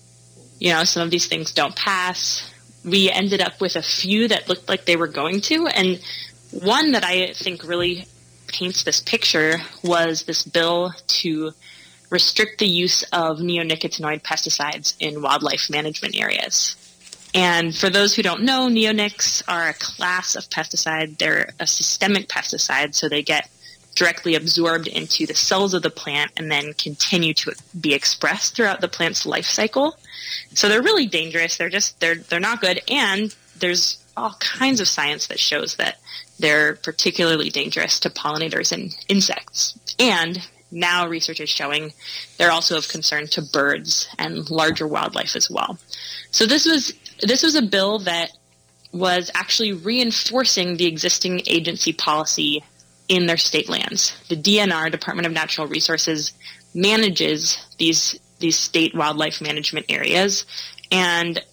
[0.58, 2.50] you know, some of these things don't pass.
[2.84, 5.66] We ended up with a few that looked like they were going to.
[5.66, 6.00] And
[6.50, 8.06] one that I think really
[8.48, 11.52] paints this picture was this bill to
[12.10, 16.76] restrict the use of neonicotinoid pesticides in wildlife management areas.
[17.34, 21.18] And for those who don't know, neonics are a class of pesticide.
[21.18, 23.48] They're a systemic pesticide, so they get
[23.94, 28.80] directly absorbed into the cells of the plant and then continue to be expressed throughout
[28.80, 29.96] the plant's life cycle.
[30.54, 31.56] So they're really dangerous.
[31.56, 35.98] They're just they're they're not good and there's all kinds of science that shows that
[36.38, 39.78] they're particularly dangerous to pollinators and insects.
[39.98, 41.92] And now research is showing
[42.38, 45.78] they're also of concern to birds and larger wildlife as well.
[46.30, 48.32] So this was this was a bill that
[48.92, 52.62] was actually reinforcing the existing agency policy
[53.12, 54.16] in their state lands.
[54.30, 56.32] The DNR, Department of Natural Resources,
[56.74, 60.46] manages these these state wildlife management areas
[60.90, 61.44] and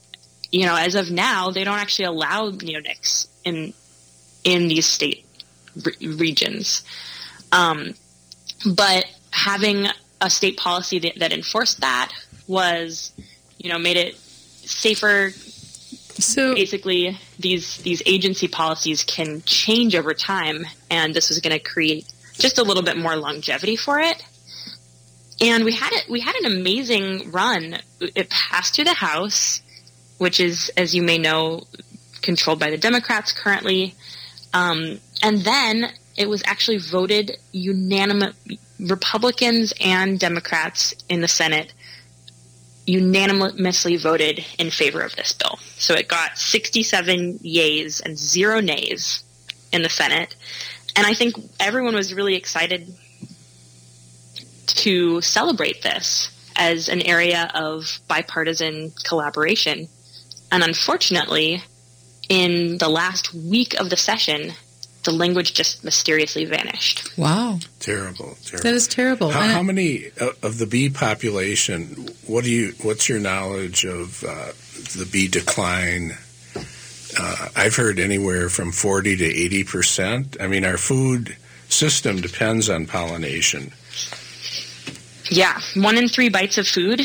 [0.51, 3.73] you know as of now they don't actually allow neonics in
[4.45, 5.25] in these state
[5.83, 6.83] re- regions.
[7.51, 7.93] Um,
[8.75, 9.87] but having
[10.21, 12.13] a state policy that, that enforced that
[12.47, 13.11] was,
[13.57, 15.31] you know, made it safer.
[16.19, 21.59] So basically, these these agency policies can change over time, and this was going to
[21.59, 24.23] create just a little bit more longevity for it.
[25.41, 26.09] And we had it.
[26.09, 27.77] We had an amazing run.
[28.01, 29.61] It passed through the House,
[30.17, 31.63] which is, as you may know,
[32.21, 33.95] controlled by the Democrats currently.
[34.53, 38.35] Um, and then it was actually voted unanimous.
[38.79, 41.73] Republicans and Democrats in the Senate
[42.89, 45.59] unanimously voted in favor of this bill.
[45.77, 49.23] So it got 67 yays and zero nays
[49.71, 50.35] in the Senate.
[50.95, 52.91] And I think everyone was really excited
[54.65, 59.87] to celebrate this as an area of bipartisan collaboration.
[60.51, 61.61] And unfortunately,
[62.27, 64.53] in the last week of the session,
[65.03, 67.17] the language just mysteriously vanished.
[67.17, 67.59] Wow.
[67.79, 68.37] Terrible.
[68.43, 68.63] terrible.
[68.63, 69.29] That is terrible.
[69.31, 72.09] How, how many uh, of the bee population?
[72.27, 72.73] What do you?
[72.81, 74.51] What's your knowledge of uh,
[74.97, 76.17] the bee decline?
[77.19, 80.37] Uh, I've heard anywhere from forty to eighty percent.
[80.39, 81.35] I mean, our food
[81.69, 83.71] system depends on pollination.
[85.31, 87.01] Yeah, one in three bites of food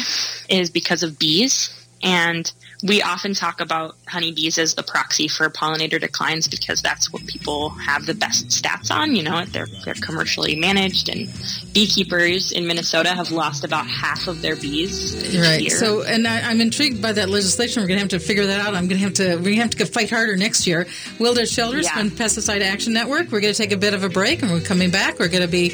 [0.49, 1.70] is because of bees.
[2.03, 2.51] And
[2.87, 7.70] we often talk about honeybees as the proxy for pollinator declines because that's what people
[7.70, 9.16] have the best stats on.
[9.16, 11.26] You know, they're, they're commercially managed, and
[11.72, 15.61] beekeepers in Minnesota have lost about half of their bees each Right.
[15.62, 15.70] year.
[15.70, 17.82] So, and I, I'm intrigued by that legislation.
[17.82, 18.74] We're going to have to figure that out.
[18.74, 19.37] I'm going to have to.
[19.37, 20.87] We're going to have to fight harder next year.
[21.18, 21.99] Willa Childress Yeah.
[22.01, 23.32] and Pesticide Action Network.
[23.32, 25.18] We're going to take a bit of a break, and we're coming back.
[25.18, 25.70] We're going to be.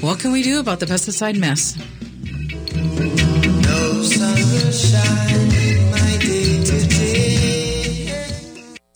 [0.00, 1.76] What can we do about the pesticide mess?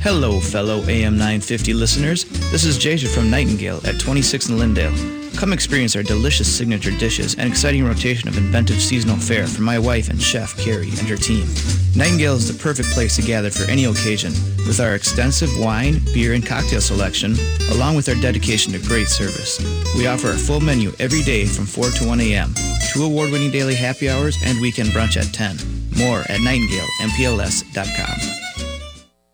[0.00, 2.24] Hello, fellow AM 950 listeners.
[2.50, 4.94] This is Jason from Nightingale at 26 in Lyndale.
[5.36, 9.78] Come experience our delicious signature dishes and exciting rotation of inventive seasonal fare from my
[9.78, 11.46] wife and chef Carrie and her team.
[11.94, 14.32] Nightingale is the perfect place to gather for any occasion
[14.66, 17.36] with our extensive wine, beer, and cocktail selection,
[17.72, 19.60] along with our dedication to great service.
[19.96, 22.54] We offer a full menu every day from 4 to 1 a.m.,
[22.92, 25.56] two award-winning daily happy hours, and weekend brunch at 10.
[25.98, 28.37] More at nightingalempls.com.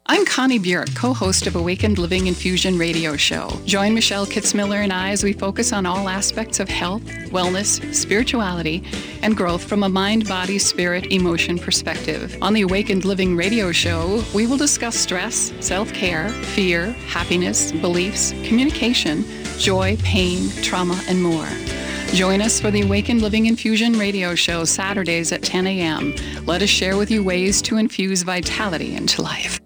[0.07, 3.48] I'm Connie Burek, co-host of Awakened Living Infusion radio show.
[3.64, 8.84] Join Michelle Kitzmiller and I as we focus on all aspects of health, wellness, spirituality,
[9.22, 12.36] and growth from a mind, body, spirit, emotion perspective.
[12.42, 19.24] On the Awakened Living radio show, we will discuss stress, self-care, fear, happiness, beliefs, communication,
[19.59, 21.48] joy, pain, trauma, and more.
[22.12, 26.14] Join us for the Awakened Living Infusion radio show Saturdays at 10 a.m.
[26.44, 29.63] Let us share with you ways to infuse vitality into life.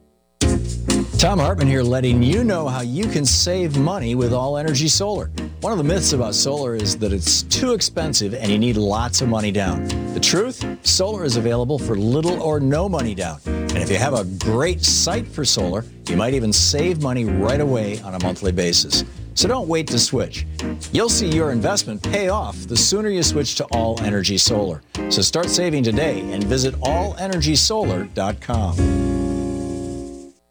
[1.19, 5.33] Thom Hartmann here letting you know how you can save money with All Energy Solar.
[5.63, 9.21] One of the myths about solar is that it's too expensive and you need lots
[9.21, 9.83] of money down.
[10.15, 10.65] The truth?
[10.87, 13.41] Solar is available for little or no money down.
[13.47, 17.61] And if you have a great site for solar, you might even save money right
[17.61, 19.03] away on a monthly basis.
[19.35, 20.47] So don't wait to switch.
[20.93, 24.83] You'll see your investment pay off the sooner you switch to All Energy Solar.
[25.09, 29.08] So start saving today and visit allenergysolar.com.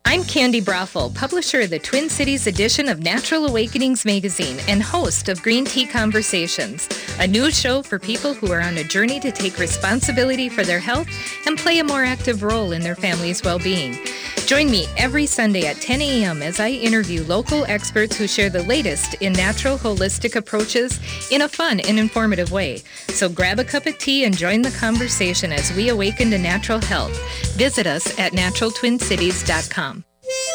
[0.09, 5.27] I'm Candi Broeffle, publisher of the Twin Cities edition of Natural Awakenings magazine and host
[5.27, 6.87] of Green Tea Conversations,
[7.19, 10.79] a new show for people who are on a journey to take responsibility for their
[10.79, 11.09] health
[11.45, 13.99] and play a more active role in their family's well-being.
[14.47, 16.41] Join me every Sunday at 10 a.m.
[16.41, 21.01] as I interview local experts who share the latest in natural holistic approaches
[21.31, 22.81] in a fun and informative way.
[23.09, 26.79] So grab a cup of tea and join the conversation as we awaken to natural
[26.79, 27.13] health.
[27.57, 30.05] Visit us at naturaltwincities.com.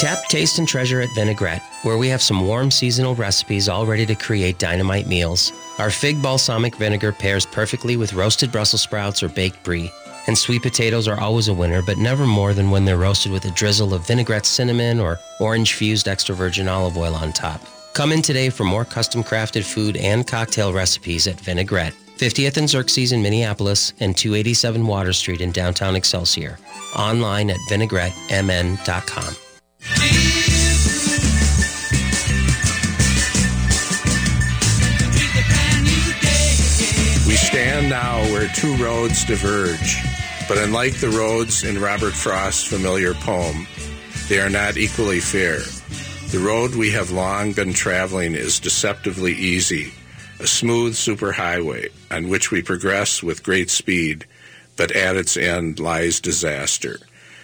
[0.03, 4.05] Tap, taste, and treasure at Vinaigrette, where we have some warm seasonal recipes all ready
[4.07, 5.53] to create dynamite meals.
[5.78, 9.92] Our fig balsamic vinegar pairs perfectly with roasted Brussels sprouts or baked brie.
[10.26, 13.44] And sweet potatoes are always a winner, but never more than when they're roasted with
[13.44, 17.61] a drizzle of vinaigrette cinnamon or orange fused extra virgin olive oil on top.
[17.94, 22.68] Come in today for more custom crafted food and cocktail recipes at Vinaigrette, 50th and
[22.68, 26.59] Xerxes in Minneapolis and 287 Water Street in downtown Excelsior.
[26.96, 29.36] Online at vinaigrettemn.com.
[37.26, 39.99] We stand now where two roads diverge,
[40.49, 43.66] but unlike the roads in Robert Frost's familiar poem,
[44.28, 45.59] they are not equally fair.
[46.30, 49.93] The road we have long been traveling is deceptively easy,
[50.41, 54.26] a smooth superhighway on which we progress with great speed,
[54.76, 56.99] but at its end lies disaster.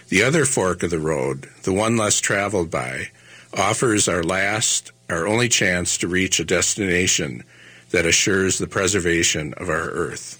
[0.09, 3.09] The other fork of the road, the one less traveled by,
[3.55, 7.43] offers our last, our only chance to reach a destination
[7.91, 10.37] that assures the preservation of our earth.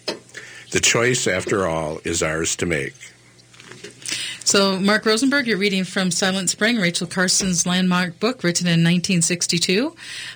[0.71, 2.95] The choice, after all, is ours to make.
[4.43, 9.95] So, Marc Rosenberg, you're reading from Silent Spring, Rachel Carson's landmark book written in 1962.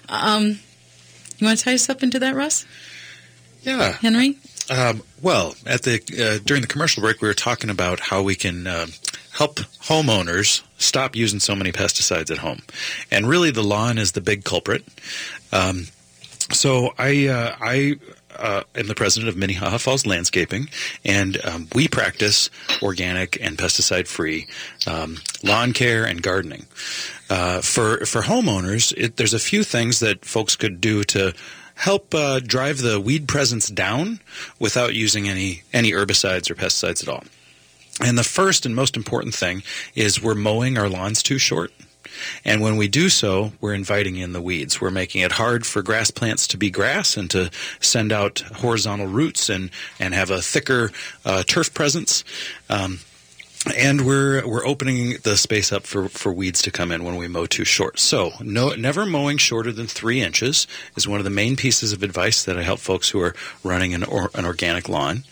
[0.09, 0.59] Um,
[1.39, 2.67] you want to tie us up into that, Russ?
[3.63, 3.93] Yeah.
[3.93, 4.37] Henry?
[4.69, 8.35] Um, well, at the uh, during the commercial break, we were talking about how we
[8.35, 8.87] can uh,
[9.33, 12.61] help homeowners stop using so many pesticides at home.
[13.11, 14.83] And really, the lawn is the big culprit.
[15.51, 15.87] Um,
[16.51, 17.95] so I uh, I
[18.35, 20.69] uh, am the president of Minnehaha Falls Landscaping,
[21.05, 22.49] and um, we practice
[22.81, 24.47] organic and pesticide free
[24.87, 26.65] um, lawn care and gardening.
[27.29, 31.33] Uh, for for homeowners, it, there's a few things that folks could do to
[31.75, 34.19] help uh, drive the weed presence down
[34.59, 37.23] without using any any herbicides or pesticides at all.
[38.01, 39.63] And the first and most important thing
[39.95, 41.71] is we're mowing our lawns too short.
[42.45, 44.79] And when we do so, we're inviting in the weeds.
[44.79, 49.07] We're making it hard for grass plants to be grass and to send out horizontal
[49.07, 50.91] roots and, and have a thicker
[51.25, 52.23] uh, turf presence.
[52.69, 52.99] Um,
[53.75, 57.27] and we're we're opening the space up for, for weeds to come in when we
[57.27, 57.99] mow too short.
[57.99, 62.03] So no, never mowing shorter than three inches is one of the main pieces of
[62.03, 65.23] advice that I help folks who are running an or, an organic lawn.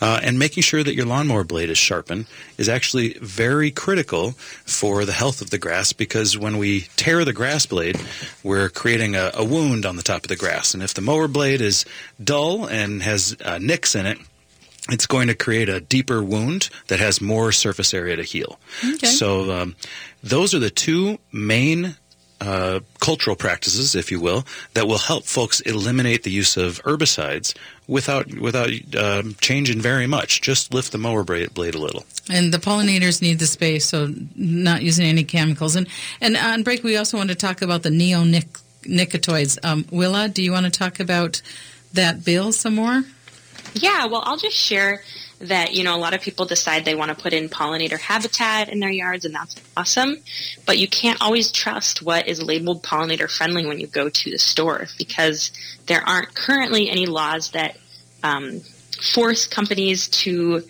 [0.00, 2.24] Uh, and making sure that your lawnmower blade is sharpened
[2.56, 7.32] is actually very critical for the health of the grass because when we tear the
[7.34, 8.00] grass blade,
[8.42, 10.72] we're creating a, a wound on the top of the grass.
[10.72, 11.84] And if the mower blade is
[12.24, 14.18] dull and has uh, nicks in it,
[14.88, 18.58] it's going to create a deeper wound that has more surface area to heal.
[18.94, 19.06] Okay.
[19.06, 19.76] So, um,
[20.22, 21.96] those are the two main
[22.40, 27.54] uh, cultural practices, if you will, that will help folks eliminate the use of herbicides
[27.86, 30.40] without without um, changing very much.
[30.40, 32.04] Just lift the mower blade, blade a little.
[32.30, 35.76] And the pollinators need the space, so not using any chemicals.
[35.76, 35.86] And
[36.20, 39.58] and on break, we also want to talk about the neonicotinoids.
[39.62, 41.42] Um, Willa, do you want to talk about
[41.92, 43.04] that bill some more?
[43.74, 45.02] Yeah, well, I'll just share
[45.40, 48.68] that, you know, a lot of people decide they want to put in pollinator habitat
[48.68, 50.16] in their yards, and that's awesome.
[50.66, 54.38] But you can't always trust what is labeled pollinator friendly when you go to the
[54.38, 55.50] store because
[55.86, 57.78] there aren't currently any laws that
[58.22, 58.60] um,
[59.14, 60.62] force companies to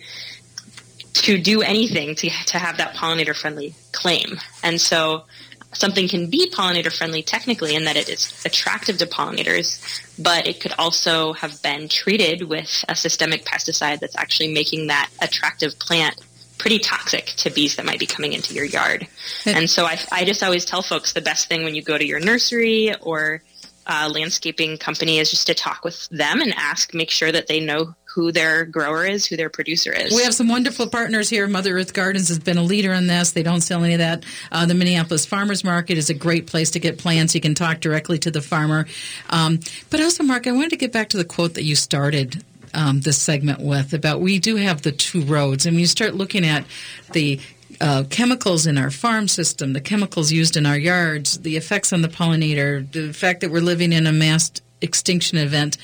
[1.13, 4.39] to do anything to, to have that pollinator friendly claim.
[4.63, 5.25] And so
[5.73, 9.79] something can be pollinator friendly technically in that it is attractive to pollinators,
[10.21, 15.09] but it could also have been treated with a systemic pesticide that's actually making that
[15.21, 16.19] attractive plant
[16.57, 19.07] pretty toxic to bees that might be coming into your yard.
[19.47, 22.05] And so I, I just always tell folks the best thing when you go to
[22.05, 23.41] your nursery or
[23.87, 27.59] uh, landscaping company is just to talk with them and ask, make sure that they
[27.59, 30.13] know who their grower is, who their producer is.
[30.13, 31.47] We have some wonderful partners here.
[31.47, 33.31] Mother Earth Gardens has been a leader in this.
[33.31, 34.25] They don't sell any of that.
[34.51, 37.33] Uh, the Minneapolis Farmers Market is a great place to get plants.
[37.33, 38.85] You can talk directly to the farmer.
[39.29, 39.59] Um,
[39.89, 42.43] but also, Marc, I wanted to get back to the quote that you started
[42.73, 46.15] um, this segment with about we do have the two roads, and when you start
[46.15, 46.65] looking at
[47.11, 47.39] the
[47.79, 52.01] uh, chemicals in our farm system, the chemicals used in our yards, the effects on
[52.01, 54.51] the pollinator, the fact that we're living in a mass
[54.81, 55.77] extinction event,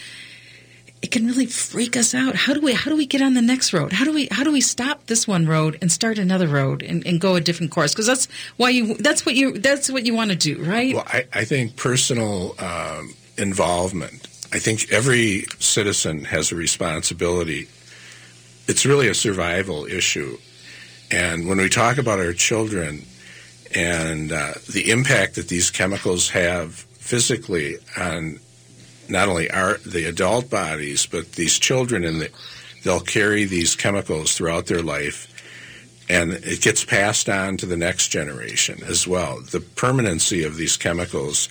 [1.01, 2.35] it can really freak us out.
[2.35, 3.93] How do we how do we get on the next road?
[3.93, 7.05] How do we how do we stop this one road and start another road and,
[7.05, 7.93] and go a different course?
[7.93, 8.27] Because that's
[8.57, 10.95] why you that's what you that's what you want to do, right?
[10.95, 14.27] Well, I, I think personal um, involvement.
[14.53, 17.67] I think every citizen has a responsibility.
[18.67, 20.37] It's really a survival issue,
[21.11, 23.05] and when we talk about our children
[23.75, 28.39] and uh, the impact that these chemicals have physically on
[29.10, 32.30] not only our the adult bodies, but these children, and the,
[32.84, 35.34] they'll carry these chemicals throughout their life,
[36.10, 39.41] and it gets passed on to the next generation as well.
[39.41, 41.49] The permanency of these chemicals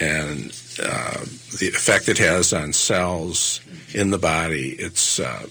[0.00, 0.46] and
[0.82, 1.20] uh,
[1.58, 3.60] the effect it has on cells
[3.94, 5.20] in the body, it's.
[5.20, 5.46] Uh,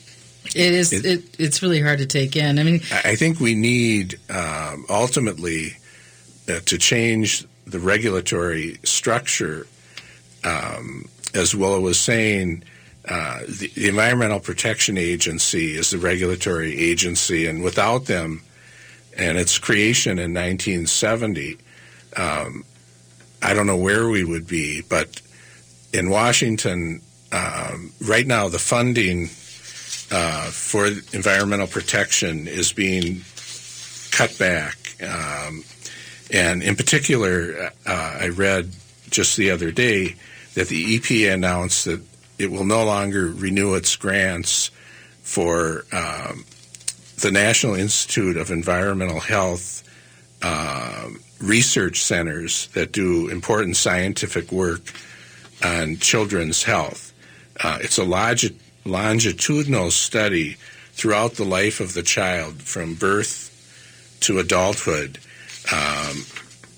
[0.56, 0.92] it is.
[0.92, 2.60] It, it, it's really hard to take in.
[2.60, 5.78] I mean, I think we need um, ultimately
[6.50, 9.68] uh, to change the regulatory structure
[10.44, 12.64] um, as Willa was saying,
[13.08, 18.42] uh, the, the, Environmental Protection Agency is the regulatory agency, and without them
[19.18, 21.58] and its creation in 1970,
[22.16, 22.64] um,
[23.42, 24.82] I don't know where we would be.
[24.82, 25.22] But
[25.94, 27.02] in Washington,
[27.32, 29.30] um, right now, the funding
[30.12, 33.22] uh, for environmental protection is being
[34.12, 34.78] cut back.
[35.02, 35.64] Um,
[36.32, 38.72] and in particular, uh, I read
[39.10, 40.16] just the other day
[40.56, 42.02] that the EPA announced that
[42.38, 44.72] it will no longer renew its grants
[45.22, 46.44] for um,
[47.22, 49.84] the National Institute of Environmental Health
[50.42, 54.82] uh, research centers that do important scientific work
[55.64, 57.14] on children's health.
[57.64, 60.58] Uh, it's a longi- longitudinal study
[60.94, 63.50] throughout the life of the child from birth
[64.22, 65.20] to adulthood.
[65.72, 66.26] Um,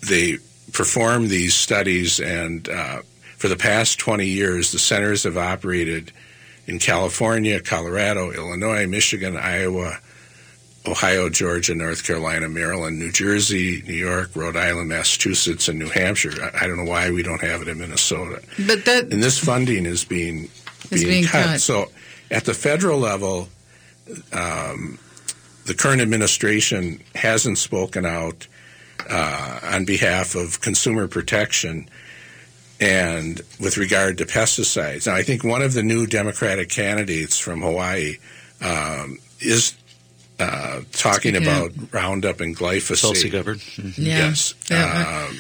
[0.01, 0.37] they
[0.73, 3.01] perform these studies and uh,
[3.43, 6.13] for the past 20 years, the centers have operated
[6.65, 9.99] in California, Colorado, Illinois, Michigan, Iowa,
[10.87, 16.31] Ohio, Georgia, North Carolina, Maryland, New Jersey, New York, Rhode Island, Massachusetts, and New Hampshire.
[16.57, 18.41] I, don't know why we don't have it in Minnesota.
[18.65, 20.47] But that and this funding is being
[20.89, 21.59] Is being cut.
[21.59, 21.91] So
[22.31, 23.49] at the federal level,
[24.31, 24.97] um,
[25.65, 28.47] the current administration hasn't spoken out
[29.09, 31.89] uh, on behalf of consumer protection
[32.79, 35.07] and with regard to pesticides.
[35.07, 38.17] Now, I think one of the new Democratic candidates from Hawaii
[38.61, 39.75] um, is
[40.39, 43.01] uh, talking about of- Roundup and glyphosate.
[43.01, 43.61] Tulsi Gabbard.
[43.77, 44.27] Yeah.
[44.29, 44.53] Yes.
[44.69, 45.25] Yeah.
[45.29, 45.37] Um,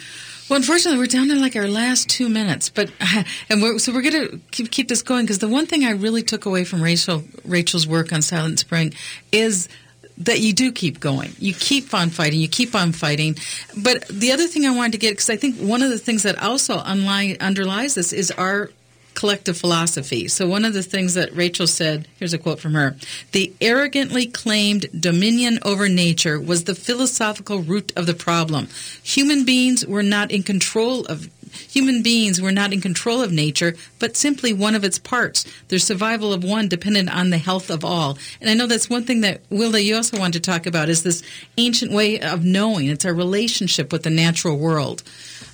[0.49, 2.91] Well, unfortunately, we're down to like our last two minutes, but
[3.49, 5.91] and we're, so we're going to keep, keep this going because the one thing I
[5.91, 8.93] really took away from Rachel Rachel's work on Silent Spring
[9.31, 9.69] is
[10.17, 11.33] that you do keep going.
[11.39, 12.39] You keep on fighting.
[12.39, 13.37] You keep on fighting.
[13.77, 16.23] But the other thing I wanted to get because I think one of the things
[16.23, 18.69] that also unli- underlies this is our
[19.13, 20.27] collective philosophy.
[20.27, 22.95] So one of the things that Rachel said, here's a quote from her.
[23.31, 28.67] The arrogantly claimed dominion over nature was the philosophical root of the problem.
[29.03, 31.29] Human beings were not in control of
[31.69, 35.45] Human beings were not in control of nature, but simply one of its parts.
[35.67, 38.17] Their survival of one depended on the health of all.
[38.41, 41.03] And I know that's one thing that, Willa, you also want to talk about is
[41.03, 41.23] this
[41.57, 42.87] ancient way of knowing.
[42.87, 45.03] It's our relationship with the natural world.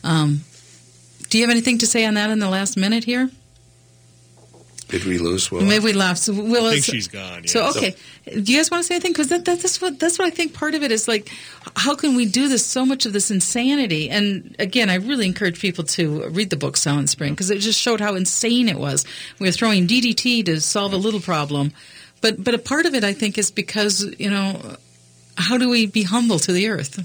[0.03, 0.41] Um,
[1.29, 3.29] do you have anything to say on that in the last minute here?
[4.89, 5.61] Did we lose Will?
[5.61, 6.23] Maybe we lost.
[6.23, 7.69] So Will, I think she's gone, So yeah.
[7.69, 9.11] okay, do you guys want to say anything?
[9.11, 10.53] Because that, that, that's what that's what I think.
[10.53, 11.31] Part of it is like,
[11.75, 12.65] how can we do this?
[12.65, 14.09] So much of this insanity.
[14.09, 17.79] And again, I really encourage people to read the book Silent Spring because it just
[17.79, 19.05] showed how insane it was.
[19.39, 21.71] We were throwing DDT to solve a little problem,
[22.21, 24.75] but but a part of it I think is because you know,
[25.37, 26.99] how do we be humble to the earth?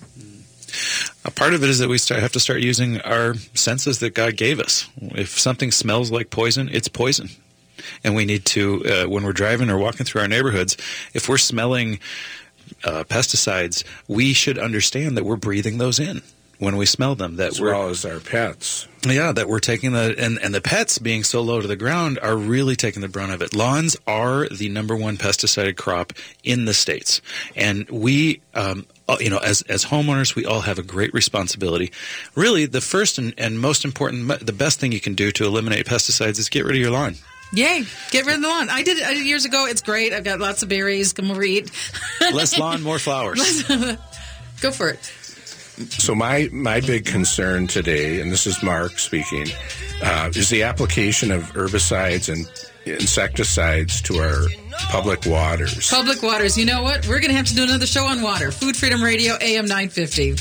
[1.25, 4.15] A part of it is that we start, have to start using our senses that
[4.15, 4.89] God gave us.
[5.01, 7.31] If something smells like poison, it's poison.
[8.03, 10.77] And we need to, uh, when we're driving or walking through our neighborhoods,
[11.13, 11.99] if we're smelling
[12.85, 16.23] uh, pesticides, we should understand that we're breathing those in
[16.59, 17.37] when we smell them.
[17.37, 18.87] That as we're, well as our pets.
[19.05, 22.19] yeah, that we're taking the and and the pets being so low to the ground
[22.21, 23.55] are really taking the brunt of it.
[23.55, 26.13] Lawns are the number one pesticide crop
[26.43, 27.21] in the states,
[27.57, 28.41] and we.
[28.55, 31.93] Um, uh, you know, as as homeowners, we all have a great responsibility.
[32.35, 35.85] Really, the first and, and most important, the best thing you can do to eliminate
[35.85, 37.17] pesticides is get rid of your lawn.
[37.55, 37.85] Yay!
[38.11, 38.69] Get rid of the lawn.
[38.69, 39.67] I did it I did it years ago.
[39.67, 40.13] It's great.
[40.13, 41.13] I've got lots of berries.
[41.13, 41.71] Come over eat.
[42.33, 43.63] Less lawn, more flowers.
[44.61, 45.13] Go for it.
[45.91, 49.47] So my my big concern today, and this is Marc speaking,
[50.03, 52.47] uh, is the application of herbicides and
[52.87, 54.47] insecticides to our
[54.91, 55.91] public waters.
[55.91, 56.57] Public waters.
[56.57, 57.07] You know what?
[57.07, 58.53] We're going to have to do another show on water.
[58.53, 60.37] Food Freedom Radio, AM 950.